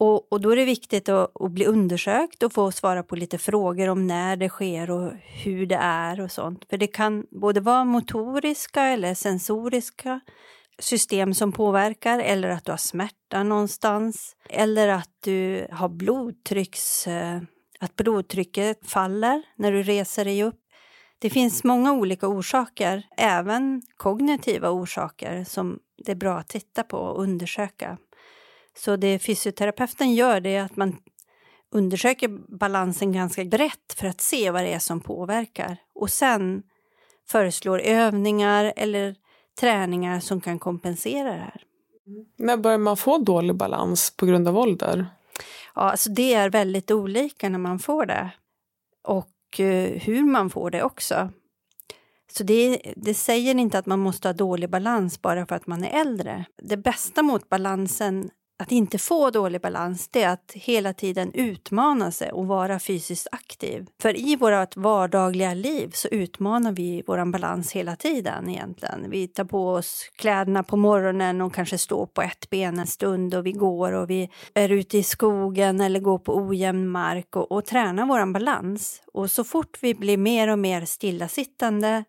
Och, 0.00 0.32
och 0.32 0.40
då 0.40 0.50
är 0.50 0.56
det 0.56 0.64
viktigt 0.64 1.08
att, 1.08 1.42
att, 1.42 1.50
bli 1.50 1.66
undersökt 1.66 2.42
och 2.42 2.52
få 2.52 2.72
svara 2.72 3.02
på 3.02 3.16
lite 3.16 3.38
frågor 3.38 3.88
om 3.88 4.06
när 4.06 4.36
det 4.36 4.48
sker 4.48 4.90
och 4.90 5.12
hur 5.44 5.66
det 5.66 5.78
är 5.80 6.20
och 6.20 6.30
sånt. 6.30 6.64
För 6.70 6.76
det 6.76 6.86
kan 6.86 7.26
både 7.30 7.60
vara 7.60 7.84
motoriska 7.84 8.82
eller 8.82 9.14
sensoriska 9.14 10.20
system 10.78 11.34
som 11.34 11.52
påverkar 11.52 12.18
eller 12.18 12.48
att 12.48 12.64
du 12.64 12.72
har 12.72 12.76
smärta 12.76 13.42
någonstans 13.42 14.36
eller 14.48 14.88
att 14.88 15.10
du 15.20 15.66
har 15.72 15.88
blodtrycks, 15.88 17.06
eh, 17.06 17.40
att 17.80 17.96
blodtrycket 17.96 18.90
faller 18.90 19.42
när 19.56 19.72
du 19.72 19.82
reser 19.82 20.24
dig 20.24 20.44
upp. 20.44 20.60
Det 21.18 21.30
finns 21.30 21.64
många 21.64 21.92
olika 21.92 22.28
orsaker, 22.28 23.06
även 23.16 23.82
kognitiva 23.96 24.70
orsaker 24.70 25.44
som 25.44 25.78
det 26.04 26.12
är 26.12 26.16
bra 26.16 26.38
att 26.38 26.48
titta 26.48 26.82
på 26.82 26.96
och 26.96 27.22
undersöka. 27.22 27.98
Så 28.78 28.96
det 28.96 29.18
fysioterapeuten 29.18 30.14
gör 30.14 30.40
det 30.40 30.56
är 30.56 30.62
att 30.62 30.76
man 30.76 30.96
undersöker 31.72 32.28
balansen 32.58 33.12
ganska 33.12 33.44
brett 33.44 33.92
för 33.96 34.06
att 34.06 34.20
se 34.20 34.50
vad 34.50 34.62
det 34.62 34.72
är 34.72 34.78
som 34.78 35.00
påverkar 35.00 35.76
och 35.94 36.10
sen 36.10 36.62
föreslår 37.28 37.78
övningar 37.78 38.72
eller 38.76 39.14
träningar 39.60 40.20
som 40.20 40.40
kan 40.40 40.58
kompensera 40.58 41.32
det 41.32 41.38
här. 41.38 41.62
När 42.36 42.56
börjar 42.56 42.78
man 42.78 42.96
få 42.96 43.18
dålig 43.18 43.56
balans 43.56 44.16
på 44.16 44.26
grund 44.26 44.48
av 44.48 44.58
ålder? 44.58 45.06
Ja, 45.74 45.82
alltså 45.82 46.10
det 46.10 46.34
är 46.34 46.50
väldigt 46.50 46.90
olika 46.90 47.48
när 47.48 47.58
man 47.58 47.78
får 47.78 48.06
det 48.06 48.30
och 49.02 49.60
eh, 49.60 50.00
hur 50.00 50.22
man 50.22 50.50
får 50.50 50.70
det 50.70 50.82
också. 50.82 51.30
Så 52.32 52.44
det, 52.44 52.82
det, 52.96 53.14
säger 53.14 53.54
inte 53.54 53.78
att 53.78 53.86
man 53.86 53.98
måste 53.98 54.28
ha 54.28 54.32
dålig 54.32 54.70
balans 54.70 55.22
bara 55.22 55.46
för 55.46 55.54
att 55.54 55.66
man 55.66 55.84
är 55.84 56.00
äldre. 56.00 56.44
Det 56.62 56.76
bästa 56.76 57.22
mot 57.22 57.48
balansen 57.48 58.30
att 58.60 58.72
inte 58.72 58.98
få 58.98 59.30
dålig 59.30 59.60
balans, 59.60 60.08
det 60.08 60.22
är 60.22 60.28
att 60.28 60.52
hela 60.54 60.92
tiden 60.92 61.32
utmana 61.34 62.10
sig 62.10 62.32
och 62.32 62.46
vara 62.46 62.78
fysiskt 62.78 63.28
aktiv. 63.32 63.86
För 64.02 64.16
i 64.16 64.36
vårt 64.36 64.76
vardagliga 64.76 65.54
liv 65.54 65.90
så 65.94 66.08
utmanar 66.08 66.72
vi 66.72 67.02
vår 67.06 67.32
balans 67.32 67.72
hela 67.72 67.96
tiden 67.96 68.48
egentligen. 68.48 69.10
Vi 69.10 69.28
tar 69.28 69.44
på 69.44 69.70
oss 69.70 70.10
kläderna 70.16 70.62
på 70.62 70.76
morgonen 70.76 71.40
och 71.40 71.54
kanske 71.54 71.78
står 71.78 72.06
på 72.06 72.22
ett 72.22 72.50
ben 72.50 72.78
en 72.78 72.86
stund 72.86 73.34
och 73.34 73.46
vi 73.46 73.52
går 73.52 73.92
och 73.92 74.10
vi 74.10 74.30
är 74.54 74.68
ute 74.68 74.98
i 74.98 75.02
skogen 75.02 75.80
eller 75.80 76.00
går 76.00 76.18
på 76.18 76.36
ojämn 76.36 76.88
mark 76.88 77.36
och, 77.36 77.52
och 77.52 77.64
tränar 77.64 78.06
vår 78.06 78.32
balans. 78.32 79.02
Och 79.12 79.30
så 79.30 79.44
fort 79.44 79.78
vi 79.80 79.94
blir 79.94 80.16
mer 80.16 80.48
och 80.48 80.58
mer 80.58 80.84
stillasittande 80.84 82.04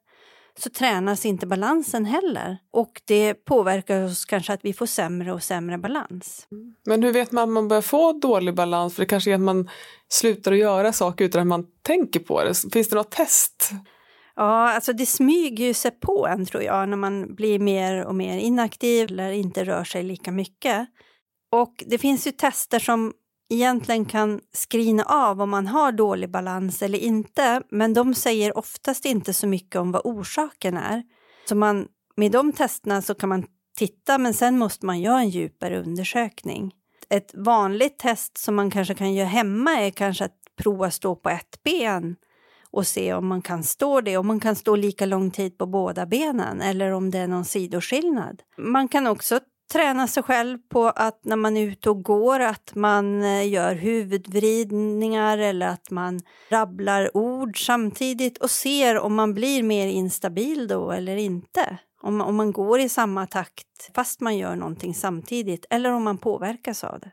så 0.59 0.69
tränas 0.69 1.25
inte 1.25 1.47
balansen 1.47 2.05
heller. 2.05 2.57
Och 2.71 3.01
det 3.05 3.33
påverkar 3.33 4.03
oss 4.03 4.25
kanske 4.25 4.53
att 4.53 4.59
vi 4.63 4.73
får 4.73 4.85
sämre 4.85 5.33
och 5.33 5.43
sämre 5.43 5.77
balans. 5.77 6.47
Men 6.85 7.03
hur 7.03 7.13
vet 7.13 7.31
man 7.31 7.43
att 7.43 7.49
man 7.49 7.67
börjar 7.67 7.81
få 7.81 8.13
dålig 8.13 8.55
balans? 8.55 8.95
För 8.95 9.01
det 9.01 9.07
kanske 9.07 9.31
är 9.31 9.35
att 9.35 9.41
man 9.41 9.69
slutar 10.09 10.51
att 10.51 10.57
göra 10.57 10.93
saker 10.93 11.25
utan 11.25 11.41
att 11.41 11.47
man 11.47 11.65
tänker 11.81 12.19
på 12.19 12.43
det. 12.43 12.53
Finns 12.73 12.89
det 12.89 12.95
något 12.95 13.11
test? 13.11 13.71
Ja, 14.35 14.73
alltså 14.73 14.93
det 14.93 15.05
smyger 15.05 15.65
ju 15.65 15.73
sig 15.73 15.91
på 15.91 16.27
en 16.27 16.45
tror 16.45 16.63
jag 16.63 16.89
när 16.89 16.97
man 16.97 17.35
blir 17.35 17.59
mer 17.59 18.05
och 18.05 18.15
mer 18.15 18.37
inaktiv 18.37 19.11
eller 19.11 19.31
inte 19.31 19.63
rör 19.63 19.83
sig 19.83 20.03
lika 20.03 20.31
mycket. 20.31 20.87
Och 21.51 21.83
det 21.87 21.97
finns 21.97 22.27
ju 22.27 22.31
tester 22.31 22.79
som 22.79 23.13
egentligen 23.51 24.05
kan 24.05 24.41
skrina 24.53 25.03
av 25.03 25.41
om 25.41 25.49
man 25.49 25.67
har 25.67 25.91
dålig 25.91 26.31
balans 26.31 26.81
eller 26.81 26.99
inte, 26.99 27.61
men 27.71 27.93
de 27.93 28.13
säger 28.13 28.57
oftast 28.57 29.05
inte 29.05 29.33
så 29.33 29.47
mycket 29.47 29.75
om 29.75 29.91
vad 29.91 30.01
orsaken 30.05 30.77
är. 30.77 31.03
Så 31.49 31.55
man, 31.55 31.87
med 32.15 32.31
de 32.31 32.51
testerna 32.51 33.01
så 33.01 33.13
kan 33.13 33.29
man 33.29 33.45
titta, 33.77 34.17
men 34.17 34.33
sen 34.33 34.57
måste 34.57 34.85
man 34.85 35.01
göra 35.01 35.19
en 35.19 35.29
djupare 35.29 35.79
undersökning. 35.79 36.71
Ett 37.09 37.31
vanligt 37.33 37.99
test 37.99 38.37
som 38.37 38.55
man 38.55 38.71
kanske 38.71 38.93
kan 38.93 39.13
göra 39.13 39.27
hemma 39.27 39.71
är 39.71 39.89
kanske 39.89 40.25
att 40.25 40.37
prova 40.57 40.91
stå 40.91 41.15
på 41.15 41.29
ett 41.29 41.63
ben 41.63 42.15
och 42.71 42.87
se 42.87 43.13
om 43.13 43.27
man 43.27 43.41
kan 43.41 43.63
stå 43.63 44.01
det, 44.01 44.17
om 44.17 44.27
man 44.27 44.39
kan 44.39 44.55
stå 44.55 44.75
lika 44.75 45.05
lång 45.05 45.31
tid 45.31 45.57
på 45.57 45.65
båda 45.65 46.05
benen 46.05 46.61
eller 46.61 46.91
om 46.91 47.11
det 47.11 47.17
är 47.17 47.27
någon 47.27 47.45
sidoskillnad. 47.45 48.41
Man 48.57 48.87
kan 48.87 49.07
också 49.07 49.39
träna 49.71 50.07
sig 50.07 50.23
själv 50.23 50.57
på 50.69 50.87
att 50.87 51.25
när 51.25 51.35
man 51.35 51.57
är 51.57 51.67
ute 51.67 51.89
och 51.89 52.03
går 52.03 52.39
att 52.39 52.75
man 52.75 53.23
eh, 53.23 53.49
gör 53.49 53.75
huvudvridningar 53.75 55.37
eller 55.37 55.67
att 55.67 55.91
man 55.91 56.19
rabblar 56.49 57.17
ord 57.17 57.65
samtidigt 57.65 58.37
och 58.37 58.51
ser 58.51 58.99
om 58.99 59.15
man 59.15 59.33
blir 59.33 59.63
mer 59.63 59.87
instabil 59.87 60.67
då 60.67 60.91
eller 60.91 61.17
inte. 61.17 61.77
Om, 62.01 62.21
om 62.21 62.35
man 62.35 62.51
går 62.51 62.79
i 62.79 62.89
samma 62.89 63.27
takt 63.27 63.91
fast 63.95 64.21
man 64.21 64.37
gör 64.37 64.55
någonting 64.55 64.93
samtidigt 64.93 65.65
eller 65.69 65.91
om 65.91 66.03
man 66.03 66.17
påverkas 66.17 66.83
av 66.83 66.99
det. 66.99 67.11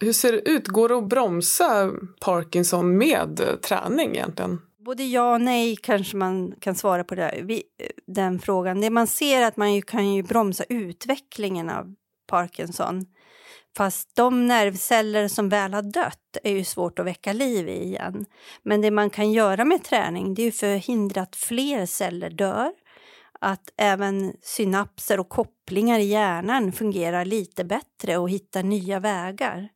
Hur 0.00 0.12
ser 0.12 0.32
det 0.32 0.48
ut? 0.50 0.68
Går 0.68 0.88
det 0.88 0.96
att 0.96 1.08
bromsa 1.08 1.90
Parkinson 2.20 2.98
med 2.98 3.40
eh, 3.40 3.56
träning 3.56 4.10
egentligen? 4.10 4.60
Både 4.88 5.04
ja 5.04 5.34
och 5.34 5.40
nej 5.40 5.76
kanske 5.76 6.16
man 6.16 6.54
kan 6.60 6.74
svara 6.74 7.04
på 7.04 7.14
det, 7.14 7.62
den 8.06 8.38
frågan. 8.38 8.80
Det 8.80 8.90
man 8.90 9.06
ser 9.06 9.40
är 9.40 9.46
att 9.46 9.56
man 9.56 9.74
ju 9.74 9.82
kan 9.82 10.14
ju 10.14 10.22
bromsa 10.22 10.64
utvecklingen 10.68 11.70
av 11.70 11.94
Parkinson. 12.28 13.06
Fast 13.76 14.16
de 14.16 14.46
nervceller 14.46 15.28
som 15.28 15.48
väl 15.48 15.74
har 15.74 15.82
dött 15.82 16.36
är 16.42 16.52
ju 16.52 16.64
svårt 16.64 16.98
att 16.98 17.06
väcka 17.06 17.32
liv 17.32 17.68
i 17.68 17.82
igen. 17.82 18.26
Men 18.62 18.80
det 18.80 18.90
man 18.90 19.10
kan 19.10 19.32
göra 19.32 19.64
med 19.64 19.84
träning 19.84 20.34
det 20.34 20.42
är 20.42 20.46
ju 20.46 20.52
förhindra 20.52 21.20
att 21.22 21.36
fler 21.36 21.86
celler 21.86 22.30
dör. 22.30 22.72
Att 23.40 23.72
även 23.76 24.32
synapser 24.42 25.20
och 25.20 25.28
kopplingar 25.28 25.98
i 25.98 26.04
hjärnan 26.04 26.72
fungerar 26.72 27.24
lite 27.24 27.64
bättre 27.64 28.16
och 28.16 28.30
hittar 28.30 28.62
nya 28.62 29.00
vägar. 29.00 29.68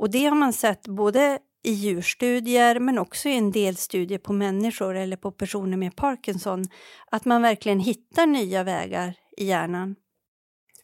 Och 0.00 0.10
det 0.10 0.24
har 0.24 0.36
man 0.36 0.52
sett 0.52 0.88
både 0.88 1.38
i 1.68 1.72
djurstudier 1.72 2.80
men 2.80 2.98
också 2.98 3.28
i 3.28 3.36
en 3.36 3.50
del 3.50 3.76
studier 3.76 4.18
på 4.18 4.32
människor 4.32 4.96
eller 4.96 5.16
på 5.16 5.30
personer 5.30 5.76
med 5.76 5.96
Parkinson, 5.96 6.64
att 7.10 7.24
man 7.24 7.42
verkligen 7.42 7.80
hittar 7.80 8.26
nya 8.26 8.62
vägar 8.62 9.14
i 9.36 9.44
hjärnan. 9.44 9.96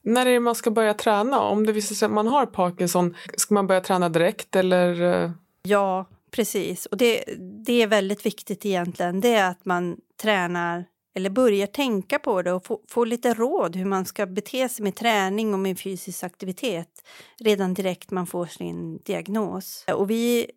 När 0.02 0.26
är 0.26 0.32
det 0.32 0.40
man 0.40 0.54
ska 0.54 0.70
börja 0.70 0.94
träna? 0.94 1.40
Om 1.40 1.66
det 1.66 1.72
visar 1.72 1.94
sig 1.94 2.06
att 2.06 2.12
man 2.12 2.26
har 2.26 2.46
Parkinson, 2.46 3.16
ska 3.36 3.54
man 3.54 3.66
börja 3.66 3.80
träna 3.80 4.08
direkt 4.08 4.56
eller? 4.56 5.02
Eh? 5.02 5.30
Ja, 5.62 6.06
precis. 6.30 6.86
Och 6.86 6.96
det, 6.96 7.24
det 7.66 7.82
är 7.82 7.86
väldigt 7.86 8.26
viktigt 8.26 8.66
egentligen, 8.66 9.20
det 9.20 9.34
är 9.34 9.50
att 9.50 9.64
man 9.64 9.96
tränar 10.22 10.84
eller 11.16 11.30
börjar 11.30 11.66
tänka 11.66 12.18
på 12.18 12.42
det 12.42 12.52
och 12.52 12.66
få, 12.66 12.80
få 12.88 13.04
lite 13.04 13.34
råd 13.34 13.76
hur 13.76 13.84
man 13.84 14.04
ska 14.04 14.26
bete 14.26 14.68
sig 14.68 14.82
med 14.82 14.94
träning 14.94 15.54
och 15.54 15.60
med 15.60 15.78
fysisk 15.80 16.24
aktivitet 16.24 17.04
redan 17.38 17.74
direkt 17.74 18.10
man 18.10 18.26
får 18.26 18.46
sin 18.46 18.98
diagnos. 18.98 19.84
Och 19.94 20.10
vi 20.10 20.50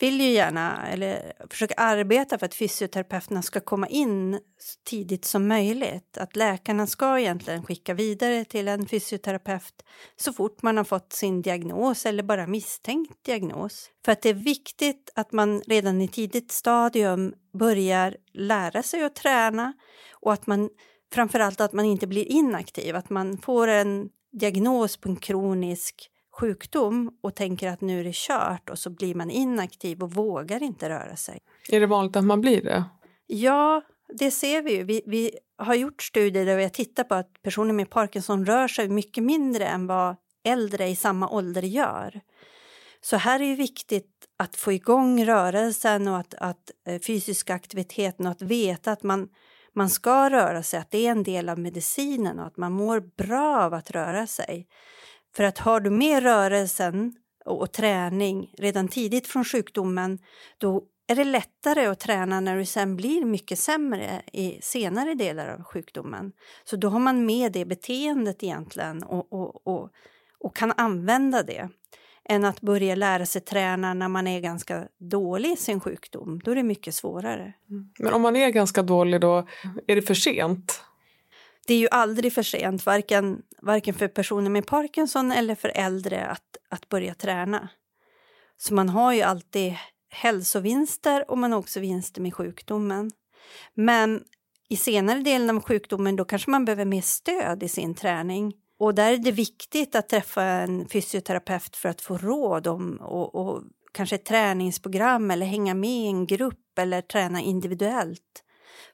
vill 0.00 0.20
ju 0.20 0.30
gärna, 0.30 0.86
eller 0.88 1.32
försöka 1.50 1.74
arbeta 1.74 2.38
för 2.38 2.46
att 2.46 2.54
fysioterapeuterna 2.54 3.42
ska 3.42 3.60
komma 3.60 3.88
in 3.88 4.34
så 4.58 4.80
tidigt 4.84 5.24
som 5.24 5.48
möjligt. 5.48 6.18
Att 6.18 6.36
läkarna 6.36 6.86
ska 6.86 7.18
egentligen 7.18 7.62
skicka 7.62 7.94
vidare 7.94 8.44
till 8.44 8.68
en 8.68 8.86
fysioterapeut 8.86 9.84
så 10.16 10.32
fort 10.32 10.62
man 10.62 10.76
har 10.76 10.84
fått 10.84 11.12
sin 11.12 11.42
diagnos 11.42 12.06
eller 12.06 12.22
bara 12.22 12.46
misstänkt 12.46 13.24
diagnos. 13.24 13.90
För 14.04 14.12
att 14.12 14.22
det 14.22 14.28
är 14.28 14.34
viktigt 14.34 15.10
att 15.14 15.32
man 15.32 15.60
redan 15.60 16.00
i 16.00 16.08
tidigt 16.08 16.52
stadium 16.52 17.34
börjar 17.58 18.16
lära 18.32 18.82
sig 18.82 19.04
att 19.04 19.14
träna 19.14 19.72
och 20.12 20.32
att 20.32 20.46
man 20.46 20.70
framförallt 21.12 21.60
att 21.60 21.72
man 21.72 21.84
inte 21.84 22.06
blir 22.06 22.24
inaktiv, 22.24 22.96
att 22.96 23.10
man 23.10 23.38
får 23.38 23.68
en 23.68 24.08
diagnos 24.32 24.96
på 24.96 25.08
en 25.08 25.16
kronisk 25.16 26.09
sjukdom 26.40 27.18
och 27.22 27.34
tänker 27.34 27.68
att 27.68 27.80
nu 27.80 28.00
är 28.00 28.04
det 28.04 28.14
kört 28.14 28.70
och 28.70 28.78
så 28.78 28.90
blir 28.90 29.14
man 29.14 29.30
inaktiv 29.30 30.02
och 30.02 30.12
vågar 30.12 30.62
inte 30.62 30.88
röra 30.88 31.16
sig. 31.16 31.38
Är 31.68 31.80
det 31.80 31.86
vanligt 31.86 32.16
att 32.16 32.24
man 32.24 32.40
blir 32.40 32.62
det? 32.62 32.84
Ja, 33.26 33.82
det 34.18 34.30
ser 34.30 34.62
vi 34.62 34.76
ju. 34.76 34.84
Vi, 34.84 35.02
vi 35.06 35.30
har 35.58 35.74
gjort 35.74 36.02
studier 36.02 36.46
där 36.46 36.56
vi 36.56 36.62
har 36.62 36.70
tittat 36.70 37.08
på 37.08 37.14
att 37.14 37.42
personer 37.42 37.72
med 37.72 37.90
Parkinson 37.90 38.46
rör 38.46 38.68
sig 38.68 38.88
mycket 38.88 39.24
mindre 39.24 39.66
än 39.66 39.86
vad 39.86 40.16
äldre 40.44 40.88
i 40.88 40.96
samma 40.96 41.28
ålder 41.28 41.62
gör. 41.62 42.20
Så 43.00 43.16
här 43.16 43.40
är 43.40 43.48
det 43.48 43.54
viktigt 43.54 44.10
att 44.36 44.56
få 44.56 44.72
igång 44.72 45.24
rörelsen 45.24 46.08
och 46.08 46.18
att, 46.18 46.34
att 46.34 46.70
eh, 46.86 47.00
fysisk 47.00 47.50
aktiviteten 47.50 48.26
och 48.26 48.32
att 48.32 48.42
veta 48.42 48.92
att 48.92 49.02
man, 49.02 49.28
man 49.74 49.90
ska 49.90 50.30
röra 50.30 50.62
sig, 50.62 50.80
att 50.80 50.90
det 50.90 51.06
är 51.06 51.10
en 51.10 51.22
del 51.22 51.48
av 51.48 51.58
medicinen 51.58 52.38
och 52.38 52.46
att 52.46 52.56
man 52.56 52.72
mår 52.72 53.00
bra 53.00 53.62
av 53.64 53.74
att 53.74 53.90
röra 53.90 54.26
sig. 54.26 54.66
För 55.36 55.44
att 55.44 55.58
har 55.58 55.80
du 55.80 55.90
med 55.90 56.22
rörelsen 56.22 57.14
och 57.44 57.72
träning 57.72 58.54
redan 58.58 58.88
tidigt 58.88 59.26
från 59.26 59.44
sjukdomen 59.44 60.18
då 60.58 60.82
är 61.08 61.14
det 61.14 61.24
lättare 61.24 61.86
att 61.86 62.00
träna 62.00 62.40
när 62.40 62.56
du 62.56 62.64
sen 62.64 62.96
blir 62.96 63.24
mycket 63.24 63.58
sämre 63.58 64.22
i 64.32 64.58
senare 64.62 65.14
delar 65.14 65.48
av 65.48 65.62
sjukdomen. 65.62 66.32
Så 66.64 66.76
då 66.76 66.88
har 66.88 66.98
man 66.98 67.26
med 67.26 67.52
det 67.52 67.64
beteendet 67.64 68.42
egentligen 68.42 69.02
och, 69.02 69.32
och, 69.32 69.66
och, 69.66 69.90
och 70.40 70.56
kan 70.56 70.72
använda 70.76 71.42
det 71.42 71.68
än 72.24 72.44
att 72.44 72.60
börja 72.60 72.94
lära 72.94 73.26
sig 73.26 73.40
träna 73.40 73.94
när 73.94 74.08
man 74.08 74.26
är 74.26 74.40
ganska 74.40 74.88
dålig 74.98 75.52
i 75.52 75.56
sin 75.56 75.80
sjukdom. 75.80 76.40
Då 76.44 76.50
är 76.50 76.54
det 76.54 76.62
mycket 76.62 76.94
svårare. 76.94 77.52
Mm. 77.70 77.90
Men 77.98 78.12
om 78.12 78.22
man 78.22 78.36
är 78.36 78.50
ganska 78.50 78.82
dålig 78.82 79.20
då, 79.20 79.46
är 79.86 79.96
det 79.96 80.02
för 80.02 80.14
sent? 80.14 80.84
Det 81.70 81.74
är 81.74 81.78
ju 81.78 81.88
aldrig 81.90 82.32
för 82.32 82.42
sent, 82.42 82.86
varken, 82.86 83.42
varken 83.62 83.94
för 83.94 84.08
personer 84.08 84.50
med 84.50 84.66
Parkinson 84.66 85.32
eller 85.32 85.54
för 85.54 85.72
äldre, 85.74 86.26
att, 86.26 86.56
att 86.68 86.88
börja 86.88 87.14
träna. 87.14 87.68
Så 88.56 88.74
man 88.74 88.88
har 88.88 89.12
ju 89.12 89.22
alltid 89.22 89.74
hälsovinster 90.08 91.30
och 91.30 91.38
man 91.38 91.52
har 91.52 91.58
också 91.58 91.80
vinster 91.80 92.20
med 92.20 92.34
sjukdomen. 92.34 93.10
Men 93.74 94.24
i 94.68 94.76
senare 94.76 95.18
delen 95.18 95.56
av 95.56 95.62
sjukdomen 95.62 96.16
då 96.16 96.24
kanske 96.24 96.50
man 96.50 96.64
behöver 96.64 96.84
mer 96.84 97.02
stöd 97.02 97.62
i 97.62 97.68
sin 97.68 97.94
träning. 97.94 98.54
Och 98.78 98.94
där 98.94 99.12
är 99.12 99.18
det 99.18 99.32
viktigt 99.32 99.94
att 99.94 100.08
träffa 100.08 100.42
en 100.42 100.88
fysioterapeut 100.88 101.76
för 101.76 101.88
att 101.88 102.00
få 102.00 102.18
råd 102.18 102.66
om 102.66 102.96
och, 102.96 103.34
och 103.34 103.62
kanske 103.92 104.14
ett 104.14 104.24
träningsprogram 104.24 105.30
eller 105.30 105.46
hänga 105.46 105.74
med 105.74 105.90
i 105.90 106.06
en 106.06 106.26
grupp 106.26 106.78
eller 106.78 107.02
träna 107.02 107.40
individuellt 107.40 108.44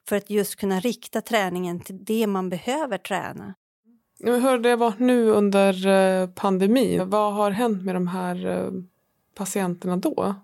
för 0.09 0.17
att 0.17 0.31
just 0.31 0.57
kunna 0.57 0.81
rikta 0.81 1.21
träningen 1.21 1.81
till 1.81 2.05
det 2.05 2.27
man 2.27 2.49
behöver 2.49 2.99
träna. 2.99 3.55
Hur 4.21 4.41
har 4.41 4.59
det 4.59 4.77
varit 4.77 4.99
nu 4.99 5.31
under 5.31 5.87
eh, 5.87 6.29
pandemin? 6.29 7.11
Vad 7.11 7.35
har 7.35 7.51
hänt 7.51 7.85
med 7.85 7.95
de 7.95 8.07
här 8.07 8.47
eh, 8.47 8.71
patienterna 9.35 9.97
då? 9.97 10.35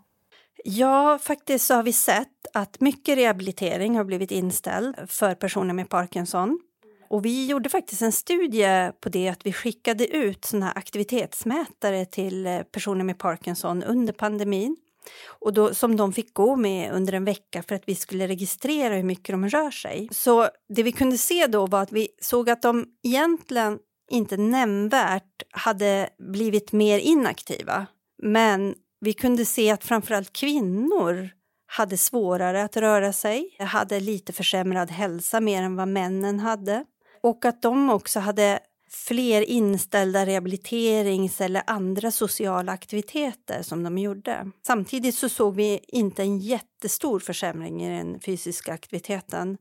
Ja, 0.65 1.19
faktiskt 1.23 1.67
så 1.67 1.75
har 1.75 1.83
vi 1.83 1.93
sett 1.93 2.47
att 2.55 2.81
mycket 2.81 3.19
rehabilitering 3.19 3.97
har 3.97 4.05
blivit 4.05 4.31
inställd 4.31 4.97
för 5.09 5.35
personer 5.35 5.75
med 5.75 5.89
Parkinson. 5.89 6.61
Och 7.09 7.25
vi 7.25 7.47
gjorde 7.47 7.69
faktiskt 7.69 8.03
en 8.03 8.13
studie 8.13 8.93
på 9.01 9.09
det 9.09 9.29
att 9.29 9.47
vi 9.47 9.53
skickade 9.53 10.17
ut 10.17 10.45
såna 10.45 10.67
här 10.67 10.79
aktivitetsmätare 10.79 12.05
till 12.05 12.47
eh, 12.47 12.63
personer 12.63 13.05
med 13.05 13.19
Parkinson 13.19 13.83
under 13.83 14.13
pandemin. 14.13 14.77
Och 15.27 15.53
då, 15.53 15.75
som 15.75 15.97
de 15.97 16.13
fick 16.13 16.35
gå 16.35 16.57
med 16.57 16.93
under 16.93 17.13
en 17.13 17.25
vecka 17.25 17.63
för 17.63 17.75
att 17.75 17.83
vi 17.87 17.95
skulle 17.95 18.29
registrera 18.29 18.95
hur 18.95 19.03
mycket 19.03 19.33
de 19.33 19.49
rör 19.49 19.71
sig. 19.71 20.09
Så 20.11 20.49
det 20.69 20.83
vi 20.83 20.93
kunde 20.93 21.19
se 21.19 21.47
då 21.47 21.67
var 21.67 21.83
att 21.83 21.93
vi 21.93 22.09
såg 22.21 22.51
att 22.51 22.63
de 22.63 22.87
egentligen 23.03 23.79
inte 24.11 24.37
nämnvärt 24.37 25.43
hade 25.51 26.09
blivit 26.19 26.73
mer 26.73 26.99
inaktiva. 26.99 27.87
Men 28.23 28.75
vi 29.01 29.13
kunde 29.13 29.45
se 29.45 29.71
att 29.71 29.85
framförallt 29.85 30.33
kvinnor 30.33 31.31
hade 31.67 31.97
svårare 31.97 32.63
att 32.63 32.77
röra 32.77 33.13
sig, 33.13 33.57
hade 33.59 34.01
lite 34.01 34.33
försämrad 34.33 34.91
hälsa 34.91 35.41
mer 35.41 35.63
än 35.63 35.77
vad 35.77 35.89
männen 35.89 36.41
hade 36.41 36.85
och 37.23 37.45
att 37.45 37.63
de 37.63 37.91
också 37.91 38.21
hade 38.21 38.59
fler 38.93 39.43
inställda 39.43 40.27
rehabiliterings 40.27 41.41
eller 41.41 41.63
andra 41.67 42.11
sociala 42.11 42.73
aktiviteter 42.73 43.63
som 43.63 43.83
de 43.83 43.99
gjorde. 43.99 44.51
Samtidigt 44.67 45.15
så 45.15 45.29
såg 45.29 45.55
vi 45.55 45.81
inte 45.89 46.23
en 46.23 46.39
jättestor 46.39 47.21
försämring 47.21 47.85
i 47.85 47.99
den 47.99 48.21
fysiska 48.21 48.73
aktiviteten. 48.73 49.59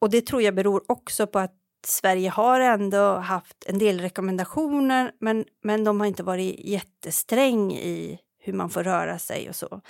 Och 0.00 0.10
det 0.10 0.26
tror 0.26 0.42
jag 0.42 0.54
beror 0.54 0.84
också 0.88 1.26
på 1.26 1.38
att 1.38 1.54
Sverige 1.86 2.30
har 2.30 2.60
ändå 2.60 3.14
haft 3.14 3.64
en 3.66 3.78
del 3.78 4.00
rekommendationer 4.00 5.12
men, 5.20 5.44
men 5.62 5.84
de 5.84 6.00
har 6.00 6.06
inte 6.06 6.22
varit 6.22 6.60
jättesträng 6.60 7.72
i 7.72 8.18
hur 8.38 8.52
man 8.52 8.70
får 8.70 8.84
röra 8.84 9.18
sig 9.18 9.48
och 9.48 9.56
så. 9.56 9.80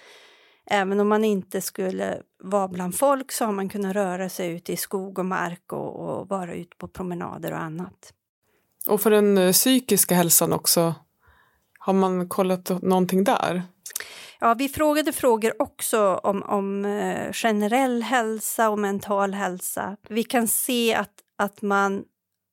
Även 0.67 1.01
om 1.01 1.09
man 1.09 1.25
inte 1.25 1.61
skulle 1.61 2.23
vara 2.43 2.69
bland 2.69 2.99
folk 2.99 3.33
så 3.33 3.45
har 3.45 3.53
man 3.53 3.69
kunnat 3.69 3.95
röra 3.95 4.29
sig 4.29 4.51
ute 4.51 4.73
i 4.73 4.77
skog 4.77 5.19
och 5.19 5.27
mark 5.27 5.73
och, 5.73 5.97
och 5.97 6.29
vara 6.29 6.55
ute 6.55 6.77
på 6.77 6.89
promenader 6.89 7.53
och 7.53 7.62
annat. 7.62 8.15
Och 8.87 9.01
för 9.01 9.11
den 9.11 9.39
eh, 9.39 9.53
psykiska 9.53 10.15
hälsan 10.15 10.53
också, 10.53 10.95
har 11.79 11.93
man 11.93 12.29
kollat 12.29 12.83
någonting 12.83 13.25
där? 13.25 13.62
Ja, 14.41 14.55
vi 14.55 14.69
frågade 14.69 15.12
frågor 15.12 15.62
också 15.62 16.15
om, 16.15 16.43
om 16.43 16.85
eh, 16.85 17.33
generell 17.33 18.03
hälsa 18.03 18.71
och 18.71 18.79
mental 18.79 19.35
hälsa. 19.35 19.97
Vi 20.09 20.25
kan 20.25 20.49
se 20.49 20.95
att, 20.95 21.12
att, 21.37 21.62
man, 21.62 22.05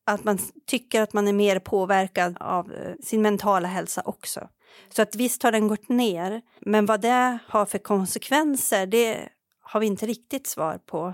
att 0.06 0.24
man 0.24 0.40
tycker 0.68 1.02
att 1.02 1.14
man 1.14 1.28
är 1.28 1.34
mer 1.34 1.60
påverkad 1.60 2.38
av 2.40 2.74
eh, 2.74 2.94
sin 3.04 3.22
mentala 3.22 3.68
hälsa 3.68 4.02
också. 4.06 4.50
Så 4.90 5.02
att 5.02 5.16
visst 5.16 5.44
har 5.44 5.52
den 5.52 5.68
gått 5.68 5.90
ner, 5.90 6.42
men 6.60 6.86
vad 6.86 7.02
det 7.02 7.38
har 7.48 7.66
för 7.66 7.78
konsekvenser 7.78 8.86
det 8.86 9.30
har 9.62 9.80
vi 9.80 9.86
inte 9.86 10.06
riktigt 10.06 10.48
svar 10.48 10.80
på. 10.86 11.14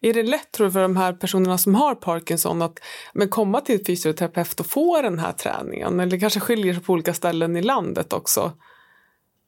Är 0.00 0.14
det 0.14 0.22
lätt 0.22 0.52
tror 0.52 0.66
du, 0.66 0.72
för 0.72 0.82
de 0.82 0.96
här 0.96 1.12
personerna 1.12 1.58
som 1.58 1.74
har 1.74 1.94
Parkinson 1.94 2.62
att 2.62 2.78
men, 3.12 3.28
komma 3.28 3.60
till 3.60 3.86
fysioterapeut 3.86 4.60
och 4.60 4.66
få 4.66 5.02
den 5.02 5.18
här 5.18 5.32
träningen? 5.32 6.00
Eller 6.00 6.20
kanske 6.20 6.40
skiljer 6.40 6.74
sig 6.74 6.82
på 6.82 6.92
olika 6.92 7.14
ställen 7.14 7.56
i 7.56 7.62
landet 7.62 8.12
också? 8.12 8.52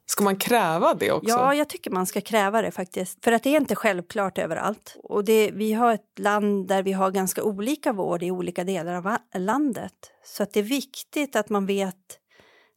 Ska 0.05 0.23
man 0.23 0.35
kräva 0.35 0.93
det 0.93 1.11
också? 1.11 1.29
Ja, 1.29 1.53
jag 1.53 1.69
tycker 1.69 1.91
man 1.91 2.05
ska 2.05 2.21
kräva 2.21 2.61
det 2.61 2.71
faktiskt. 2.71 3.23
För 3.23 3.31
att 3.31 3.43
det 3.43 3.49
är 3.49 3.57
inte 3.57 3.75
självklart 3.75 4.37
överallt. 4.37 4.95
Och 5.03 5.25
det, 5.25 5.51
vi 5.53 5.73
har 5.73 5.93
ett 5.93 6.19
land 6.19 6.67
där 6.67 6.83
vi 6.83 6.91
har 6.91 7.11
ganska 7.11 7.43
olika 7.43 7.93
vård 7.93 8.23
i 8.23 8.31
olika 8.31 8.63
delar 8.63 8.93
av 8.93 9.17
landet. 9.35 9.93
Så 10.25 10.43
att 10.43 10.53
det 10.53 10.59
är 10.59 10.63
viktigt 10.63 11.35
att 11.35 11.49
man 11.49 11.65
vet 11.65 11.95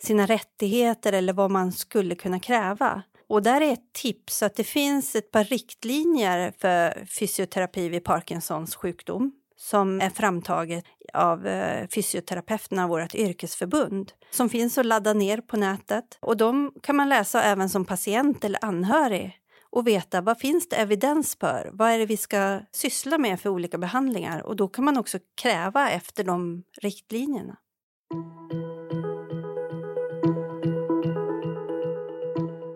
sina 0.02 0.26
rättigheter 0.26 1.12
eller 1.12 1.32
vad 1.32 1.50
man 1.50 1.72
skulle 1.72 2.14
kunna 2.14 2.40
kräva. 2.40 3.02
Och 3.28 3.42
där 3.42 3.60
är 3.60 3.72
ett 3.72 3.92
tips 3.92 4.42
att 4.42 4.56
det 4.56 4.64
finns 4.64 5.16
ett 5.16 5.30
par 5.30 5.44
riktlinjer 5.44 6.52
för 6.58 7.06
fysioterapi 7.18 7.88
vid 7.88 8.04
Parkinsons 8.04 8.76
sjukdom 8.76 9.32
som 9.56 10.00
är 10.00 10.10
framtaget 10.10 10.84
av 11.12 11.46
eh, 11.46 11.88
fysioterapeuterna 11.88 11.94
fysioterapeuterna, 11.94 12.86
vårt 12.88 13.14
yrkesförbund, 13.14 14.12
som 14.30 14.48
finns 14.48 14.78
att 14.78 14.86
ladda 14.86 15.12
ner 15.12 15.40
på 15.40 15.56
nätet. 15.56 16.18
Och 16.20 16.36
de 16.36 16.72
kan 16.82 16.96
man 16.96 17.08
läsa 17.08 17.42
även 17.42 17.68
som 17.68 17.84
patient 17.84 18.44
eller 18.44 18.64
anhörig 18.64 19.40
och 19.70 19.86
veta 19.86 20.20
vad 20.20 20.38
finns 20.38 20.68
det 20.68 20.76
evidens 20.76 21.36
för? 21.40 21.70
Vad 21.72 21.90
är 21.90 21.98
det 21.98 22.06
vi 22.06 22.16
ska 22.16 22.60
syssla 22.72 23.18
med 23.18 23.40
för 23.40 23.50
olika 23.50 23.78
behandlingar? 23.78 24.42
Och 24.42 24.56
då 24.56 24.68
kan 24.68 24.84
man 24.84 24.98
också 24.98 25.18
kräva 25.34 25.90
efter 25.90 26.24
de 26.24 26.62
riktlinjerna. 26.82 27.56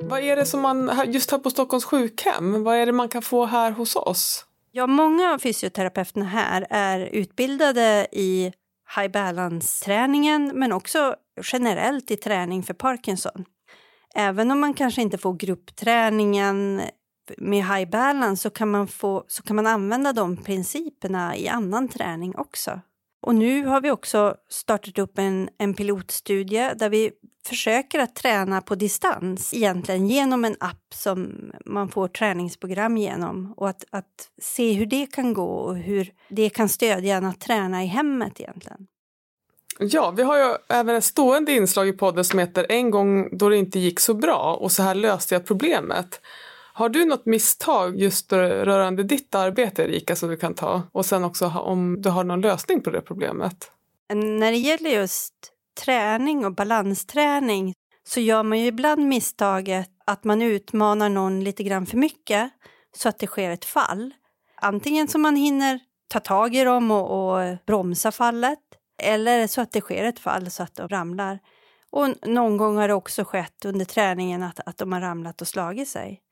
Vad 0.08 0.20
är 0.20 0.36
det 0.36 0.46
som 0.46 0.60
man, 0.60 0.90
just 1.06 1.30
här 1.30 1.38
på 1.38 1.50
Stockholms 1.50 1.84
sjukhem, 1.84 2.64
vad 2.64 2.76
är 2.76 2.86
det 2.86 2.92
man 2.92 3.08
kan 3.08 3.22
få 3.22 3.44
här 3.44 3.70
hos 3.70 3.96
oss? 3.96 4.44
Ja, 4.72 4.86
många 4.86 5.32
av 5.32 5.38
fysioterapeuterna 5.38 6.24
här 6.24 6.66
är 6.70 7.00
utbildade 7.00 8.06
i 8.12 8.52
high 8.96 9.10
balance-träningen 9.10 10.52
men 10.54 10.72
också 10.72 11.14
generellt 11.52 12.10
i 12.10 12.16
träning 12.16 12.62
för 12.62 12.74
Parkinson. 12.74 13.44
Även 14.14 14.50
om 14.50 14.60
man 14.60 14.74
kanske 14.74 15.02
inte 15.02 15.18
får 15.18 15.34
gruppträningen 15.34 16.82
med 17.38 17.64
high 17.64 17.90
balance 17.90 18.42
så 18.42 18.50
kan 18.50 18.70
man, 18.70 18.88
få, 18.88 19.24
så 19.28 19.42
kan 19.42 19.56
man 19.56 19.66
använda 19.66 20.12
de 20.12 20.36
principerna 20.36 21.36
i 21.36 21.48
annan 21.48 21.88
träning 21.88 22.36
också. 22.36 22.80
Och 23.20 23.34
nu 23.34 23.66
har 23.66 23.80
vi 23.80 23.90
också 23.90 24.34
startat 24.48 24.98
upp 24.98 25.18
en, 25.18 25.48
en 25.58 25.74
pilotstudie 25.74 26.74
där 26.74 26.88
vi 26.88 27.10
försöker 27.46 27.98
att 27.98 28.14
träna 28.14 28.60
på 28.60 28.74
distans 28.74 29.54
egentligen 29.54 30.08
genom 30.08 30.44
en 30.44 30.56
app 30.60 30.94
som 30.94 31.50
man 31.66 31.88
får 31.88 32.08
träningsprogram 32.08 32.96
genom 32.96 33.54
och 33.56 33.68
att, 33.68 33.84
att 33.90 34.28
se 34.42 34.72
hur 34.72 34.86
det 34.86 35.06
kan 35.06 35.34
gå 35.34 35.48
och 35.48 35.76
hur 35.76 36.12
det 36.28 36.50
kan 36.50 36.68
stödja 36.68 37.16
en 37.16 37.24
att 37.24 37.40
träna 37.40 37.84
i 37.84 37.86
hemmet 37.86 38.40
egentligen. 38.40 38.86
Ja, 39.78 40.10
vi 40.10 40.22
har 40.22 40.36
ju 40.38 40.54
även 40.68 40.96
ett 40.96 41.04
stående 41.04 41.52
inslag 41.52 41.88
i 41.88 41.92
podden 41.92 42.24
som 42.24 42.38
heter 42.38 42.66
En 42.68 42.90
gång 42.90 43.38
då 43.38 43.48
det 43.48 43.56
inte 43.56 43.78
gick 43.78 44.00
så 44.00 44.14
bra 44.14 44.58
och 44.60 44.72
så 44.72 44.82
här 44.82 44.94
löste 44.94 45.34
jag 45.34 45.46
problemet. 45.46 46.20
Har 46.78 46.88
du 46.88 47.04
något 47.04 47.26
misstag 47.26 48.00
just 48.00 48.32
rörande 48.32 49.02
ditt 49.02 49.34
arbete 49.34 49.82
Erika 49.82 50.16
som 50.16 50.28
du 50.28 50.36
kan 50.36 50.54
ta? 50.54 50.82
Och 50.92 51.06
sen 51.06 51.24
också 51.24 51.46
om 51.46 52.02
du 52.02 52.08
har 52.08 52.24
någon 52.24 52.40
lösning 52.40 52.82
på 52.82 52.90
det 52.90 53.00
problemet? 53.00 53.70
När 54.14 54.50
det 54.50 54.58
gäller 54.58 54.90
just 54.90 55.34
träning 55.84 56.44
och 56.44 56.54
balansträning 56.54 57.74
så 58.08 58.20
gör 58.20 58.42
man 58.42 58.58
ju 58.58 58.66
ibland 58.66 59.08
misstaget 59.08 59.88
att 60.04 60.24
man 60.24 60.42
utmanar 60.42 61.08
någon 61.08 61.44
lite 61.44 61.62
grann 61.62 61.86
för 61.86 61.96
mycket 61.96 62.50
så 62.96 63.08
att 63.08 63.18
det 63.18 63.26
sker 63.26 63.50
ett 63.50 63.64
fall. 63.64 64.14
Antingen 64.54 65.08
så 65.08 65.18
man 65.18 65.36
hinner 65.36 65.80
ta 66.08 66.20
tag 66.20 66.54
i 66.54 66.64
dem 66.64 66.90
och, 66.90 67.40
och 67.40 67.56
bromsa 67.66 68.12
fallet 68.12 68.58
eller 69.02 69.46
så 69.46 69.60
att 69.60 69.72
det 69.72 69.80
sker 69.80 70.04
ett 70.04 70.20
fall 70.20 70.50
så 70.50 70.62
att 70.62 70.74
de 70.74 70.88
ramlar. 70.88 71.38
Och 71.90 72.08
någon 72.28 72.56
gång 72.56 72.76
har 72.76 72.88
det 72.88 72.94
också 72.94 73.24
skett 73.24 73.64
under 73.64 73.84
träningen 73.84 74.42
att, 74.42 74.60
att 74.66 74.78
de 74.78 74.92
har 74.92 75.00
ramlat 75.00 75.40
och 75.40 75.48
slagit 75.48 75.88
sig. 75.88 76.22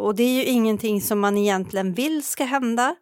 Och 0.00 0.14
det 0.14 0.22
är 0.22 0.34
ju 0.34 0.44
ingenting 0.44 1.00
som 1.00 1.20
man 1.20 1.38
egentligen 1.38 1.92
vill 1.92 2.22
ska 2.22 2.44
hända. 2.44 2.96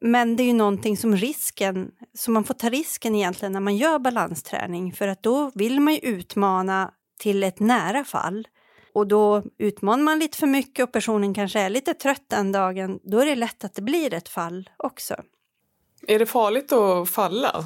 Men 0.00 0.36
det 0.36 0.42
är 0.42 0.44
ju 0.44 0.52
någonting 0.52 0.96
som 0.96 1.16
risken, 1.16 1.90
som 2.18 2.34
man 2.34 2.44
får 2.44 2.54
ta 2.54 2.68
risken 2.68 3.14
egentligen 3.14 3.52
när 3.52 3.60
man 3.60 3.76
gör 3.76 3.98
balansträning 3.98 4.92
för 4.92 5.08
att 5.08 5.22
då 5.22 5.50
vill 5.54 5.80
man 5.80 5.94
ju 5.94 6.00
utmana 6.00 6.90
till 7.20 7.42
ett 7.42 7.60
nära 7.60 8.04
fall. 8.04 8.48
Och 8.94 9.06
då 9.06 9.42
utmanar 9.58 10.04
man 10.04 10.18
lite 10.18 10.38
för 10.38 10.46
mycket 10.46 10.82
och 10.82 10.92
personen 10.92 11.34
kanske 11.34 11.60
är 11.60 11.70
lite 11.70 11.94
trött 11.94 12.24
den 12.28 12.52
dagen, 12.52 12.98
då 13.02 13.18
är 13.18 13.26
det 13.26 13.34
lätt 13.34 13.64
att 13.64 13.74
det 13.74 13.82
blir 13.82 14.14
ett 14.14 14.28
fall 14.28 14.70
också. 14.76 15.14
Är 16.06 16.18
det 16.18 16.26
farligt 16.26 16.72
att 16.72 17.10
falla? 17.10 17.64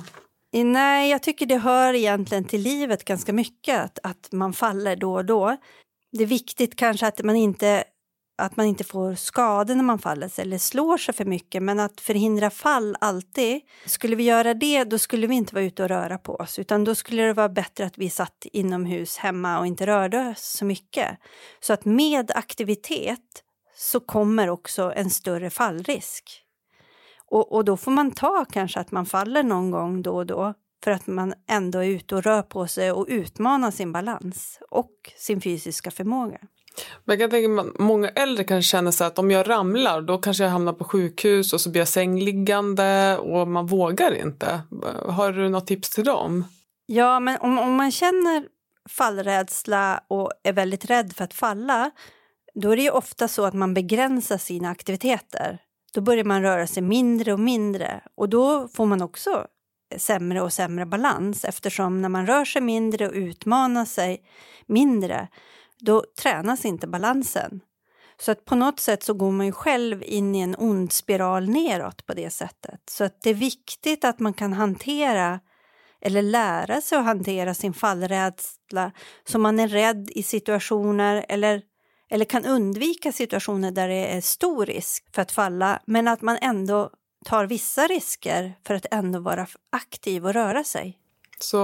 Nej, 0.52 1.10
jag 1.10 1.22
tycker 1.22 1.46
det 1.46 1.58
hör 1.58 1.94
egentligen 1.94 2.44
till 2.44 2.60
livet 2.62 3.04
ganska 3.04 3.32
mycket 3.32 3.80
att, 3.84 3.98
att 4.02 4.32
man 4.32 4.52
faller 4.52 4.96
då 4.96 5.14
och 5.14 5.24
då. 5.24 5.56
Det 6.12 6.22
är 6.22 6.26
viktigt 6.26 6.76
kanske 6.76 7.06
att 7.06 7.22
man 7.22 7.36
inte 7.36 7.84
att 8.36 8.56
man 8.56 8.66
inte 8.66 8.84
får 8.84 9.14
skador 9.14 9.74
när 9.74 9.82
man 9.82 9.98
faller 9.98 10.40
eller 10.40 10.58
slår 10.58 10.98
sig 10.98 11.14
för 11.14 11.24
mycket 11.24 11.62
men 11.62 11.80
att 11.80 12.00
förhindra 12.00 12.50
fall 12.50 12.96
alltid. 13.00 13.60
Skulle 13.86 14.16
vi 14.16 14.24
göra 14.24 14.54
det 14.54 14.84
då 14.84 14.98
skulle 14.98 15.26
vi 15.26 15.34
inte 15.34 15.54
vara 15.54 15.64
ute 15.64 15.82
och 15.82 15.88
röra 15.88 16.18
på 16.18 16.34
oss 16.34 16.58
utan 16.58 16.84
då 16.84 16.94
skulle 16.94 17.22
det 17.22 17.32
vara 17.32 17.48
bättre 17.48 17.86
att 17.86 17.98
vi 17.98 18.10
satt 18.10 18.46
inomhus 18.52 19.16
hemma 19.16 19.58
och 19.58 19.66
inte 19.66 19.86
rörde 19.86 20.28
oss 20.28 20.42
så 20.42 20.64
mycket. 20.64 21.18
Så 21.60 21.72
att 21.72 21.84
med 21.84 22.30
aktivitet 22.34 23.42
så 23.76 24.00
kommer 24.00 24.50
också 24.50 24.92
en 24.96 25.10
större 25.10 25.50
fallrisk. 25.50 26.40
Och, 27.30 27.52
och 27.52 27.64
då 27.64 27.76
får 27.76 27.90
man 27.90 28.10
ta 28.10 28.44
kanske 28.52 28.80
att 28.80 28.90
man 28.90 29.06
faller 29.06 29.42
någon 29.42 29.70
gång 29.70 30.02
då 30.02 30.16
och 30.16 30.26
då 30.26 30.54
för 30.84 30.90
att 30.90 31.06
man 31.06 31.34
ändå 31.48 31.78
är 31.78 31.88
ute 31.88 32.14
och 32.14 32.22
rör 32.22 32.42
på 32.42 32.66
sig 32.66 32.92
och 32.92 33.06
utmanar 33.08 33.70
sin 33.70 33.92
balans 33.92 34.58
och 34.70 34.92
sin 35.16 35.40
fysiska 35.40 35.90
förmåga. 35.90 36.38
Men 37.04 37.18
jag 37.18 37.20
kan 37.20 37.30
tänka 37.30 37.48
mig 37.48 37.64
att 37.64 37.78
många 37.78 38.08
äldre 38.08 38.44
kanske 38.44 38.70
känner 38.70 38.90
så 38.90 39.04
att 39.04 39.18
om 39.18 39.30
jag 39.30 39.48
ramlar 39.48 40.02
då 40.02 40.18
kanske 40.18 40.44
jag 40.44 40.50
hamnar 40.50 40.72
på 40.72 40.84
sjukhus 40.84 41.52
och 41.52 41.60
så 41.60 41.70
blir 41.70 41.80
jag 41.80 41.88
sängliggande 41.88 43.18
och 43.18 43.48
man 43.48 43.66
vågar 43.66 44.14
inte. 44.14 44.60
Har 45.08 45.32
du 45.32 45.48
något 45.48 45.66
tips 45.66 45.90
till 45.90 46.04
dem? 46.04 46.44
Ja, 46.86 47.20
men 47.20 47.38
om, 47.40 47.58
om 47.58 47.74
man 47.74 47.90
känner 47.90 48.44
fallrädsla 48.88 50.00
och 50.08 50.30
är 50.42 50.52
väldigt 50.52 50.84
rädd 50.84 51.12
för 51.12 51.24
att 51.24 51.34
falla 51.34 51.90
då 52.54 52.70
är 52.70 52.76
det 52.76 52.82
ju 52.82 52.90
ofta 52.90 53.28
så 53.28 53.44
att 53.44 53.54
man 53.54 53.74
begränsar 53.74 54.38
sina 54.38 54.70
aktiviteter. 54.70 55.58
Då 55.94 56.00
börjar 56.00 56.24
man 56.24 56.42
röra 56.42 56.66
sig 56.66 56.82
mindre 56.82 57.32
och 57.32 57.40
mindre 57.40 58.00
och 58.14 58.28
då 58.28 58.68
får 58.68 58.86
man 58.86 59.02
också 59.02 59.46
sämre 59.96 60.40
och 60.40 60.52
sämre 60.52 60.86
balans 60.86 61.44
eftersom 61.44 62.02
när 62.02 62.08
man 62.08 62.26
rör 62.26 62.44
sig 62.44 62.62
mindre 62.62 63.08
och 63.08 63.14
utmanar 63.14 63.84
sig 63.84 64.22
mindre 64.66 65.28
då 65.84 66.04
tränas 66.22 66.64
inte 66.64 66.86
balansen. 66.86 67.60
Så 68.20 68.32
att 68.32 68.44
på 68.44 68.54
något 68.54 68.80
sätt 68.80 69.02
så 69.02 69.14
går 69.14 69.30
man 69.30 69.46
ju 69.46 69.52
själv 69.52 70.02
in 70.02 70.34
i 70.34 70.40
en 70.40 70.56
ond 70.58 70.92
spiral 70.92 71.48
neråt 71.48 72.06
på 72.06 72.14
det 72.14 72.30
sättet. 72.30 72.80
Så 72.90 73.04
att 73.04 73.22
det 73.22 73.30
är 73.30 73.34
viktigt 73.34 74.04
att 74.04 74.18
man 74.18 74.32
kan 74.32 74.52
hantera 74.52 75.40
eller 76.00 76.22
lära 76.22 76.80
sig 76.80 76.98
att 76.98 77.04
hantera 77.04 77.54
sin 77.54 77.74
fallrädsla 77.74 78.92
så 79.28 79.38
man 79.38 79.60
är 79.60 79.68
rädd 79.68 80.10
i 80.10 80.22
situationer 80.22 81.26
eller, 81.28 81.62
eller 82.10 82.24
kan 82.24 82.44
undvika 82.44 83.12
situationer 83.12 83.70
där 83.70 83.88
det 83.88 84.06
är 84.06 84.20
stor 84.20 84.66
risk 84.66 85.04
för 85.14 85.22
att 85.22 85.32
falla 85.32 85.82
men 85.86 86.08
att 86.08 86.22
man 86.22 86.38
ändå 86.40 86.90
tar 87.24 87.46
vissa 87.46 87.86
risker 87.86 88.54
för 88.66 88.74
att 88.74 88.86
ändå 88.90 89.20
vara 89.20 89.46
aktiv 89.72 90.26
och 90.26 90.32
röra 90.32 90.64
sig. 90.64 90.98
Så 91.44 91.56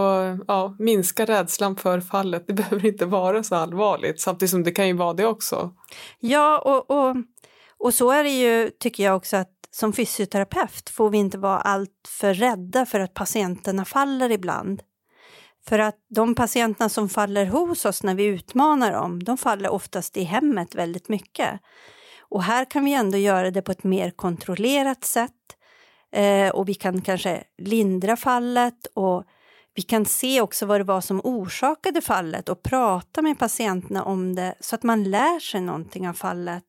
ja, 0.49 0.77
minska 0.79 1.25
rädslan 1.25 1.77
för 1.77 2.01
fallet. 2.01 2.47
Det 2.47 2.53
behöver 2.53 2.87
inte 2.87 3.07
vara 3.07 3.43
så 3.43 3.55
allvarligt 3.55 4.21
samtidigt 4.21 4.51
som 4.51 4.63
det 4.63 4.71
kan 4.71 4.87
ju 4.87 4.93
vara 4.93 5.13
det 5.13 5.27
också. 5.27 5.75
Ja, 6.19 6.59
och, 6.59 6.91
och, 6.91 7.17
och 7.79 7.95
så 7.95 8.11
är 8.11 8.25
det 8.25 8.31
ju 8.31 8.71
tycker 8.71 9.05
jag 9.05 9.17
också 9.17 9.37
att 9.37 9.53
som 9.71 9.93
fysioterapeut 9.93 10.91
får 10.91 11.11
vi 11.11 11.19
inte 11.19 11.39
vara 11.39 11.59
allt 11.61 12.09
för 12.09 12.35
rädda 12.35 12.87
för 12.87 13.01
att 13.01 13.15
patienterna 13.15 13.85
faller 13.85 14.31
ibland. 14.31 14.83
För 15.69 15.79
att 15.79 15.97
de 16.09 16.35
patienterna 16.35 16.89
som 16.89 17.09
faller 17.09 17.47
hos 17.47 17.85
oss 17.85 18.03
när 18.03 18.15
vi 18.15 18.25
utmanar 18.25 18.93
dem, 18.93 19.23
de 19.25 19.39
faller 19.39 19.71
oftast 19.71 20.17
i 20.17 20.23
hemmet 20.23 20.75
väldigt 20.75 21.09
mycket. 21.09 21.61
Och 22.21 22.43
här 22.43 22.71
kan 22.71 22.85
vi 22.85 22.95
ändå 22.95 23.19
göra 23.19 23.51
det 23.51 23.63
på 23.63 23.73
ett 23.73 23.85
mer 23.85 24.11
kontrollerat 24.11 25.05
sätt. 25.05 25.31
Eh, 26.13 26.49
och 26.49 26.69
vi 26.69 26.75
kan 26.75 27.01
kanske 27.01 27.45
lindra 27.59 28.17
fallet 28.17 28.87
och 28.95 29.25
vi 29.75 29.83
kan 29.83 30.05
se 30.05 30.41
också 30.41 30.67
vad 30.67 30.81
det 30.81 30.85
var 30.85 31.01
som 31.01 31.21
orsakade 31.25 32.01
fallet 32.01 32.49
och 32.49 32.63
prata 32.63 33.23
med 33.23 33.39
patienterna 33.39 34.05
om 34.05 34.35
det 34.35 34.55
så 34.61 34.75
att 34.75 34.83
man 34.83 35.05
lär 35.05 35.41
sig 35.41 35.61
någonting 35.61 36.09
av 36.09 36.13
fallet 36.15 36.65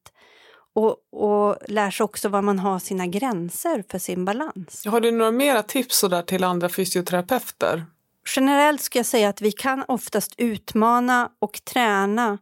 och, 0.73 0.95
och 1.11 1.57
lär 1.67 1.91
sig 1.91 2.03
också 2.03 2.29
var 2.29 2.41
man 2.41 2.59
har 2.59 2.79
sina 2.79 3.07
gränser 3.07 3.83
för 3.89 3.99
sin 3.99 4.25
balans. 4.25 4.85
Har 4.85 5.01
du 5.01 5.11
några 5.11 5.31
mera 5.31 5.63
tips 5.63 6.01
där 6.01 6.21
till 6.21 6.43
andra 6.43 6.69
fysioterapeuter? 6.69 7.85
Generellt 8.35 8.81
ska 8.81 8.99
jag 8.99 9.05
säga 9.05 9.29
att 9.29 9.41
vi 9.41 9.51
kan 9.51 9.83
oftast 9.87 10.33
utmana 10.37 11.31
och 11.39 11.61
träna 11.65 12.37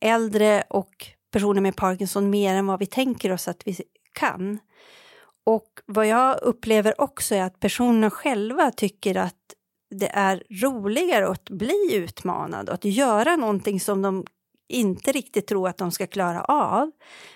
äldre 0.00 0.64
och 0.70 1.06
personer 1.32 1.60
med 1.60 1.76
Parkinson 1.76 2.30
mer 2.30 2.54
än 2.54 2.66
vad 2.66 2.78
vi 2.78 2.86
tänker 2.86 3.32
oss 3.32 3.48
att 3.48 3.62
vi 3.66 3.76
kan. 4.12 4.58
Och 5.46 5.68
vad 5.86 6.06
jag 6.06 6.42
upplever 6.42 7.00
också 7.00 7.34
är 7.34 7.42
att 7.42 7.60
personerna 7.60 8.10
själva 8.10 8.70
tycker 8.70 9.14
att 9.14 9.53
det 9.98 10.10
är 10.12 10.42
roligare 10.62 11.28
att 11.28 11.50
bli 11.50 11.94
utmanad 11.94 12.68
och 12.68 12.74
att 12.74 12.84
göra 12.84 13.36
någonting 13.36 13.80
som 13.80 14.02
de 14.02 14.24
inte 14.68 15.12
riktigt 15.12 15.46
tror 15.46 15.68
att 15.68 15.78
de 15.78 15.90
ska 15.90 16.06
klara 16.06 16.44
av. 16.44 16.90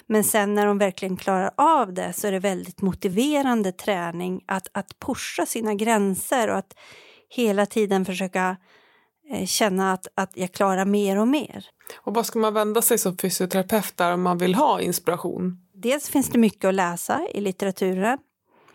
Men 0.06 0.24
sen 0.24 0.54
när 0.54 0.66
de 0.66 0.78
verkligen 0.78 1.16
klarar 1.16 1.50
av 1.56 1.92
det 1.92 2.12
så 2.12 2.26
är 2.26 2.32
det 2.32 2.38
väldigt 2.38 2.82
motiverande 2.82 3.72
träning 3.72 4.44
att, 4.46 4.68
att 4.72 4.98
pusha 4.98 5.46
sina 5.46 5.74
gränser 5.74 6.48
och 6.48 6.58
att 6.58 6.74
hela 7.28 7.66
tiden 7.66 8.04
försöka 8.04 8.56
eh, 9.30 9.46
känna 9.46 9.92
att, 9.92 10.06
att 10.14 10.30
jag 10.34 10.52
klarar 10.52 10.84
mer 10.84 11.18
och 11.18 11.28
mer. 11.28 11.66
Och 11.96 12.14
vad 12.14 12.26
ska 12.26 12.38
man 12.38 12.54
vända 12.54 12.82
sig 12.82 12.98
som 12.98 13.18
fysioterapeut 13.18 13.96
där 13.96 14.12
om 14.12 14.22
man 14.22 14.38
vill 14.38 14.54
ha 14.54 14.80
inspiration? 14.80 15.58
Dels 15.74 16.08
finns 16.08 16.28
det 16.28 16.38
mycket 16.38 16.64
att 16.64 16.74
läsa 16.74 17.26
i 17.34 17.40
litteraturen. 17.40 18.18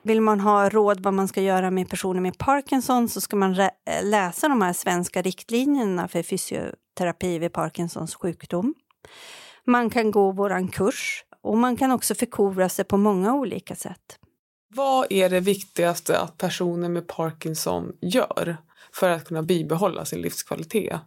Vill 0.05 0.21
man 0.21 0.39
ha 0.39 0.69
råd 0.69 0.99
vad 0.99 1.13
man 1.13 1.27
ska 1.27 1.41
göra 1.41 1.71
med 1.71 1.89
personer 1.89 2.21
med 2.21 2.37
Parkinson 2.37 3.09
så 3.09 3.21
ska 3.21 3.35
man 3.35 3.69
läsa 4.03 4.47
de 4.47 4.61
här 4.61 4.73
svenska 4.73 5.21
riktlinjerna 5.21 6.07
för 6.07 6.23
fysioterapi 6.23 7.39
vid 7.39 7.53
Parkinsons 7.53 8.15
sjukdom. 8.15 8.73
Man 9.65 9.89
kan 9.89 10.11
gå 10.11 10.31
våran 10.31 10.67
kurs 10.67 11.25
och 11.41 11.57
man 11.57 11.77
kan 11.77 11.91
också 11.91 12.15
förkovra 12.15 12.69
sig 12.69 12.85
på 12.85 12.97
många 12.97 13.33
olika 13.33 13.75
sätt. 13.75 14.19
Vad 14.75 15.07
är 15.09 15.29
det 15.29 15.39
viktigaste 15.39 16.19
att 16.19 16.37
personer 16.37 16.89
med 16.89 17.07
Parkinson 17.07 17.91
gör 18.01 18.57
för 18.93 19.09
att 19.09 19.25
kunna 19.25 19.43
bibehålla 19.43 20.05
sin 20.05 20.21
livskvalitet? 20.21 20.99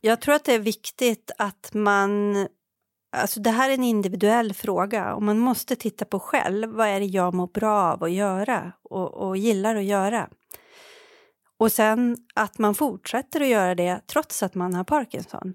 Jag 0.00 0.20
tror 0.20 0.34
att 0.34 0.44
det 0.44 0.54
är 0.54 0.58
viktigt 0.58 1.30
att 1.38 1.70
man 1.72 2.36
Alltså 3.14 3.40
det 3.40 3.50
här 3.50 3.70
är 3.70 3.74
en 3.74 3.84
individuell 3.84 4.54
fråga 4.54 5.14
och 5.14 5.22
man 5.22 5.38
måste 5.38 5.76
titta 5.76 6.04
på 6.04 6.20
själv. 6.20 6.70
Vad 6.70 6.88
är 6.88 7.00
det 7.00 7.06
jag 7.06 7.34
mår 7.34 7.46
bra 7.46 7.92
av 7.92 8.04
att 8.04 8.12
göra 8.12 8.72
och, 8.82 9.14
och 9.14 9.36
gillar 9.36 9.76
att 9.76 9.84
göra? 9.84 10.28
Och 11.58 11.72
sen 11.72 12.16
att 12.34 12.58
man 12.58 12.74
fortsätter 12.74 13.40
att 13.40 13.48
göra 13.48 13.74
det 13.74 14.00
trots 14.06 14.42
att 14.42 14.54
man 14.54 14.74
har 14.74 14.84
Parkinson. 14.84 15.54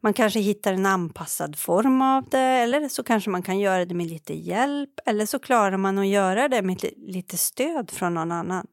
Man 0.00 0.12
kanske 0.12 0.40
hittar 0.40 0.72
en 0.72 0.86
anpassad 0.86 1.58
form 1.58 2.02
av 2.02 2.28
det 2.30 2.38
eller 2.38 2.88
så 2.88 3.02
kanske 3.02 3.30
man 3.30 3.42
kan 3.42 3.58
göra 3.58 3.84
det 3.84 3.94
med 3.94 4.06
lite 4.06 4.34
hjälp 4.34 4.90
eller 5.06 5.26
så 5.26 5.38
klarar 5.38 5.76
man 5.76 5.98
att 5.98 6.06
göra 6.06 6.48
det 6.48 6.62
med 6.62 6.84
lite 6.96 7.36
stöd 7.36 7.90
från 7.90 8.14
någon 8.14 8.32
annan. 8.32 8.66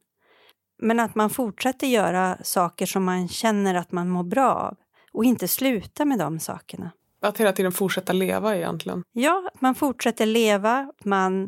Men 0.82 1.00
att 1.00 1.14
man 1.14 1.30
fortsätter 1.30 1.86
göra 1.86 2.38
saker 2.42 2.86
som 2.86 3.04
man 3.04 3.28
känner 3.28 3.74
att 3.74 3.92
man 3.92 4.08
mår 4.08 4.24
bra 4.24 4.54
av 4.54 4.76
och 5.12 5.24
inte 5.24 5.48
sluta 5.48 6.04
med 6.04 6.18
de 6.18 6.40
sakerna. 6.40 6.90
Att 7.26 7.40
hela 7.40 7.52
tiden 7.52 7.72
fortsätta 7.72 8.12
leva 8.12 8.56
egentligen. 8.56 9.02
Ja, 9.12 9.50
att 9.54 9.60
man 9.60 9.74
fortsätter 9.74 10.26
leva, 10.26 10.92
man 11.04 11.42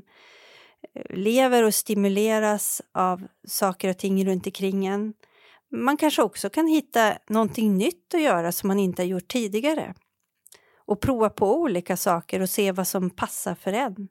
eh, 0.94 1.16
lever 1.16 1.64
och 1.64 1.74
stimuleras 1.74 2.82
av 2.94 3.26
saker 3.48 3.90
och 3.90 3.98
ting 3.98 4.26
runt 4.26 4.46
omkring 4.46 4.86
en. 4.86 5.14
Man 5.70 5.96
kanske 5.96 6.22
också 6.22 6.50
kan 6.50 6.66
hitta 6.66 7.12
någonting 7.28 7.78
nytt 7.78 8.14
att 8.14 8.22
göra 8.22 8.52
som 8.52 8.68
man 8.68 8.78
inte 8.78 9.02
har 9.02 9.06
gjort 9.06 9.28
tidigare. 9.28 9.94
Och 10.86 11.00
prova 11.00 11.30
på 11.30 11.60
olika 11.60 11.96
saker 11.96 12.40
och 12.40 12.50
se 12.50 12.72
vad 12.72 12.86
som 12.86 13.10
passar 13.10 13.54
för 13.54 13.72
en. 13.72 14.08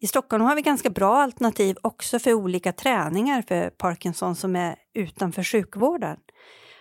I 0.00 0.06
Stockholm 0.06 0.44
har 0.44 0.56
vi 0.56 0.62
ganska 0.62 0.90
bra 0.90 1.16
alternativ 1.16 1.76
också 1.82 2.18
för 2.18 2.34
olika 2.34 2.72
träningar 2.72 3.42
för 3.42 3.70
Parkinson 3.70 4.36
som 4.36 4.56
är 4.56 4.76
utanför 4.94 5.42
sjukvården. 5.42 6.16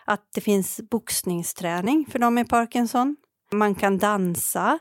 Att 0.06 0.30
det 0.34 0.42
finns 0.42 0.82
boxningsträning 0.90 2.06
för 2.12 2.20
dem 2.20 2.34
med 2.34 2.50
Parkinson. 2.50 3.16
Man 3.52 3.76
kan 3.76 3.98
dansa 3.98 4.80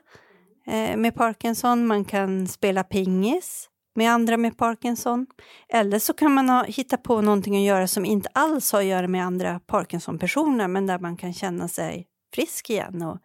eh, 0.67 0.97
med 0.97 1.15
Parkinson, 1.15 1.87
man 1.87 2.05
kan 2.05 2.49
spela 2.49 2.85
pingis 2.85 3.69
med 3.97 4.13
andra 4.13 4.37
med 4.37 4.59
Parkinson. 4.59 5.27
Eller 5.69 5.99
så 5.99 6.13
kan 6.13 6.33
man 6.33 6.49
ha, 6.49 6.65
hitta 6.65 6.97
på 6.97 7.21
någonting 7.21 7.57
att 7.57 7.63
göra 7.63 7.87
som 7.87 8.05
inte 8.05 8.29
alls 8.33 8.73
har 8.73 8.81
att 8.81 8.87
göra 8.87 9.09
med 9.09 9.25
andra 9.25 9.61
Parkinson-personer 9.67 10.69
men 10.69 10.87
där 10.87 10.99
man 10.99 11.17
kan 11.17 11.33
känna 11.33 11.69
sig 11.69 12.07
frisk 12.35 12.71
igen 12.71 13.03
och 13.03 13.19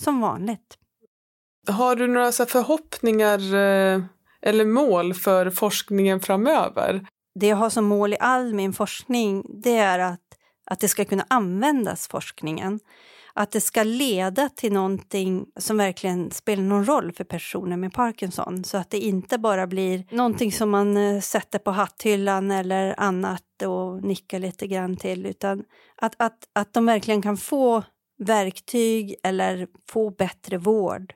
som 0.00 0.20
vanligt. 0.20 0.78
Har 1.68 1.96
du 1.96 2.06
några 2.06 2.32
så 2.32 2.46
förhoppningar 2.46 3.38
eh, 3.38 4.02
eller 4.42 4.64
mål 4.64 5.14
för 5.14 5.50
forskningen 5.50 6.20
framöver? 6.20 7.06
Det 7.40 7.46
jag 7.46 7.56
har 7.56 7.70
som 7.70 7.84
mål 7.84 8.12
i 8.12 8.16
all 8.20 8.54
min 8.54 8.72
forskning 8.72 9.46
det 9.62 9.76
är 9.76 9.98
att, 9.98 10.20
att 10.70 10.80
det 10.80 10.88
ska 10.88 11.04
kunna 11.04 11.26
användas, 11.28 12.08
forskningen 12.08 12.80
att 13.38 13.50
det 13.50 13.60
ska 13.60 13.82
leda 13.82 14.48
till 14.48 14.72
någonting 14.72 15.46
som 15.56 15.76
verkligen 15.76 16.30
spelar 16.30 16.62
någon 16.62 16.84
roll 16.84 17.12
för 17.12 17.24
personer 17.24 17.76
med 17.76 17.92
Parkinson. 17.92 18.64
Så 18.64 18.76
att 18.76 18.90
det 18.90 18.98
inte 18.98 19.38
bara 19.38 19.66
blir 19.66 20.04
någonting 20.10 20.52
som 20.52 20.70
man 20.70 20.96
eh, 20.96 21.20
sätter 21.20 21.58
på 21.58 21.70
hatthyllan 21.70 22.50
eller 22.50 23.00
annat 23.00 23.62
och 23.66 24.04
nickar 24.04 24.38
lite 24.38 24.66
grann 24.66 24.96
till. 24.96 25.26
Utan 25.26 25.64
att, 25.96 26.14
att, 26.18 26.48
att 26.52 26.72
de 26.72 26.86
verkligen 26.86 27.22
kan 27.22 27.36
få 27.36 27.82
verktyg 28.18 29.14
eller 29.22 29.66
få 29.88 30.10
bättre 30.10 30.58
vård. 30.58 31.14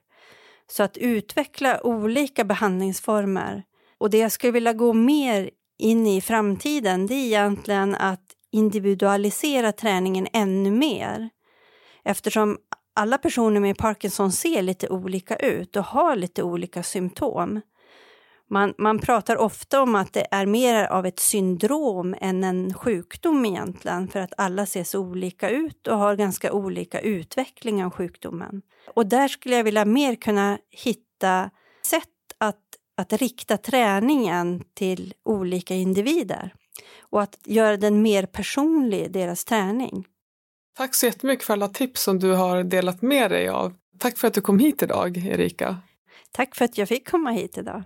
Så 0.70 0.83
att 0.83 0.96
utveckla 0.96 1.87
olika 1.87 2.44
behandlingsformer. 2.44 3.62
Och 3.98 4.11
det 4.11 4.18
jag 4.18 4.33
skulle 4.33 4.52
vilja 4.52 4.72
gå 4.72 4.92
mer 4.92 5.50
in 5.78 6.06
i 6.06 6.20
framtiden 6.20 7.06
det 7.06 7.14
är 7.14 7.26
egentligen 7.26 7.94
att 7.94 8.24
individualisera 8.52 9.72
träningen 9.72 10.28
ännu 10.33 10.70
mer 10.70 11.30
eftersom 12.04 12.58
alla 12.94 13.18
personer 13.18 13.60
med 13.60 13.78
Parkinson 13.78 14.32
ser 14.32 14.62
lite 14.62 14.88
olika 14.88 15.36
ut 15.36 15.76
och 15.76 15.84
har 15.84 16.16
lite 16.16 16.42
olika 16.42 16.82
symptom. 16.82 17.60
Man, 18.50 18.74
man 18.78 18.98
pratar 18.98 19.36
ofta 19.36 19.82
om 19.82 19.94
att 19.94 20.12
det 20.12 20.26
är 20.30 20.46
mer 20.46 20.84
av 20.84 21.06
ett 21.06 21.20
syndrom 21.20 22.16
än 22.20 22.44
en 22.44 22.74
sjukdom 22.74 23.44
egentligen, 23.46 24.08
för 24.08 24.20
att 24.20 24.32
alla 24.36 24.66
ser 24.66 24.84
så 24.84 25.00
olika 25.00 25.50
ut 25.50 25.86
och 25.86 25.98
har 25.98 26.16
ganska 26.16 26.52
olika 26.52 27.00
utveckling 27.00 27.84
av 27.84 27.90
sjukdomen. 27.90 28.62
Och 28.94 29.06
där 29.06 29.28
skulle 29.28 29.56
jag 29.56 29.64
vilja 29.64 29.84
mer 29.84 30.14
kunna 30.14 30.58
hitta 30.70 31.50
sätt 31.86 32.08
att, 32.38 32.64
att 32.96 33.12
rikta 33.12 33.56
träningen 33.56 34.64
till 34.74 35.14
olika 35.24 35.74
individer 35.74 36.54
och 37.00 37.22
att 37.22 37.38
göra 37.44 37.76
den 37.76 38.02
mer 38.02 38.26
personlig, 38.26 39.12
deras 39.12 39.44
träning. 39.44 40.06
Tack 40.76 40.94
så 40.94 41.06
jättemycket 41.06 41.44
för 41.44 41.52
alla 41.52 41.68
tips 41.68 42.02
som 42.02 42.18
du 42.18 42.33
har 42.33 42.62
delat 42.62 43.02
med 43.02 43.30
dig 43.30 43.48
av. 43.48 43.74
Tack 43.98 44.18
för 44.18 44.28
att 44.28 44.35
du 44.35 44.40
kom 44.40 44.59
hit 44.59 44.83
idag, 44.83 45.16
Erika. 45.16 45.76
Tack 46.33 46.54
för 46.54 46.64
att 46.64 46.78
jag 46.78 46.88
fick 46.88 47.11
komma 47.11 47.30
hit 47.30 47.59
idag. 47.59 47.83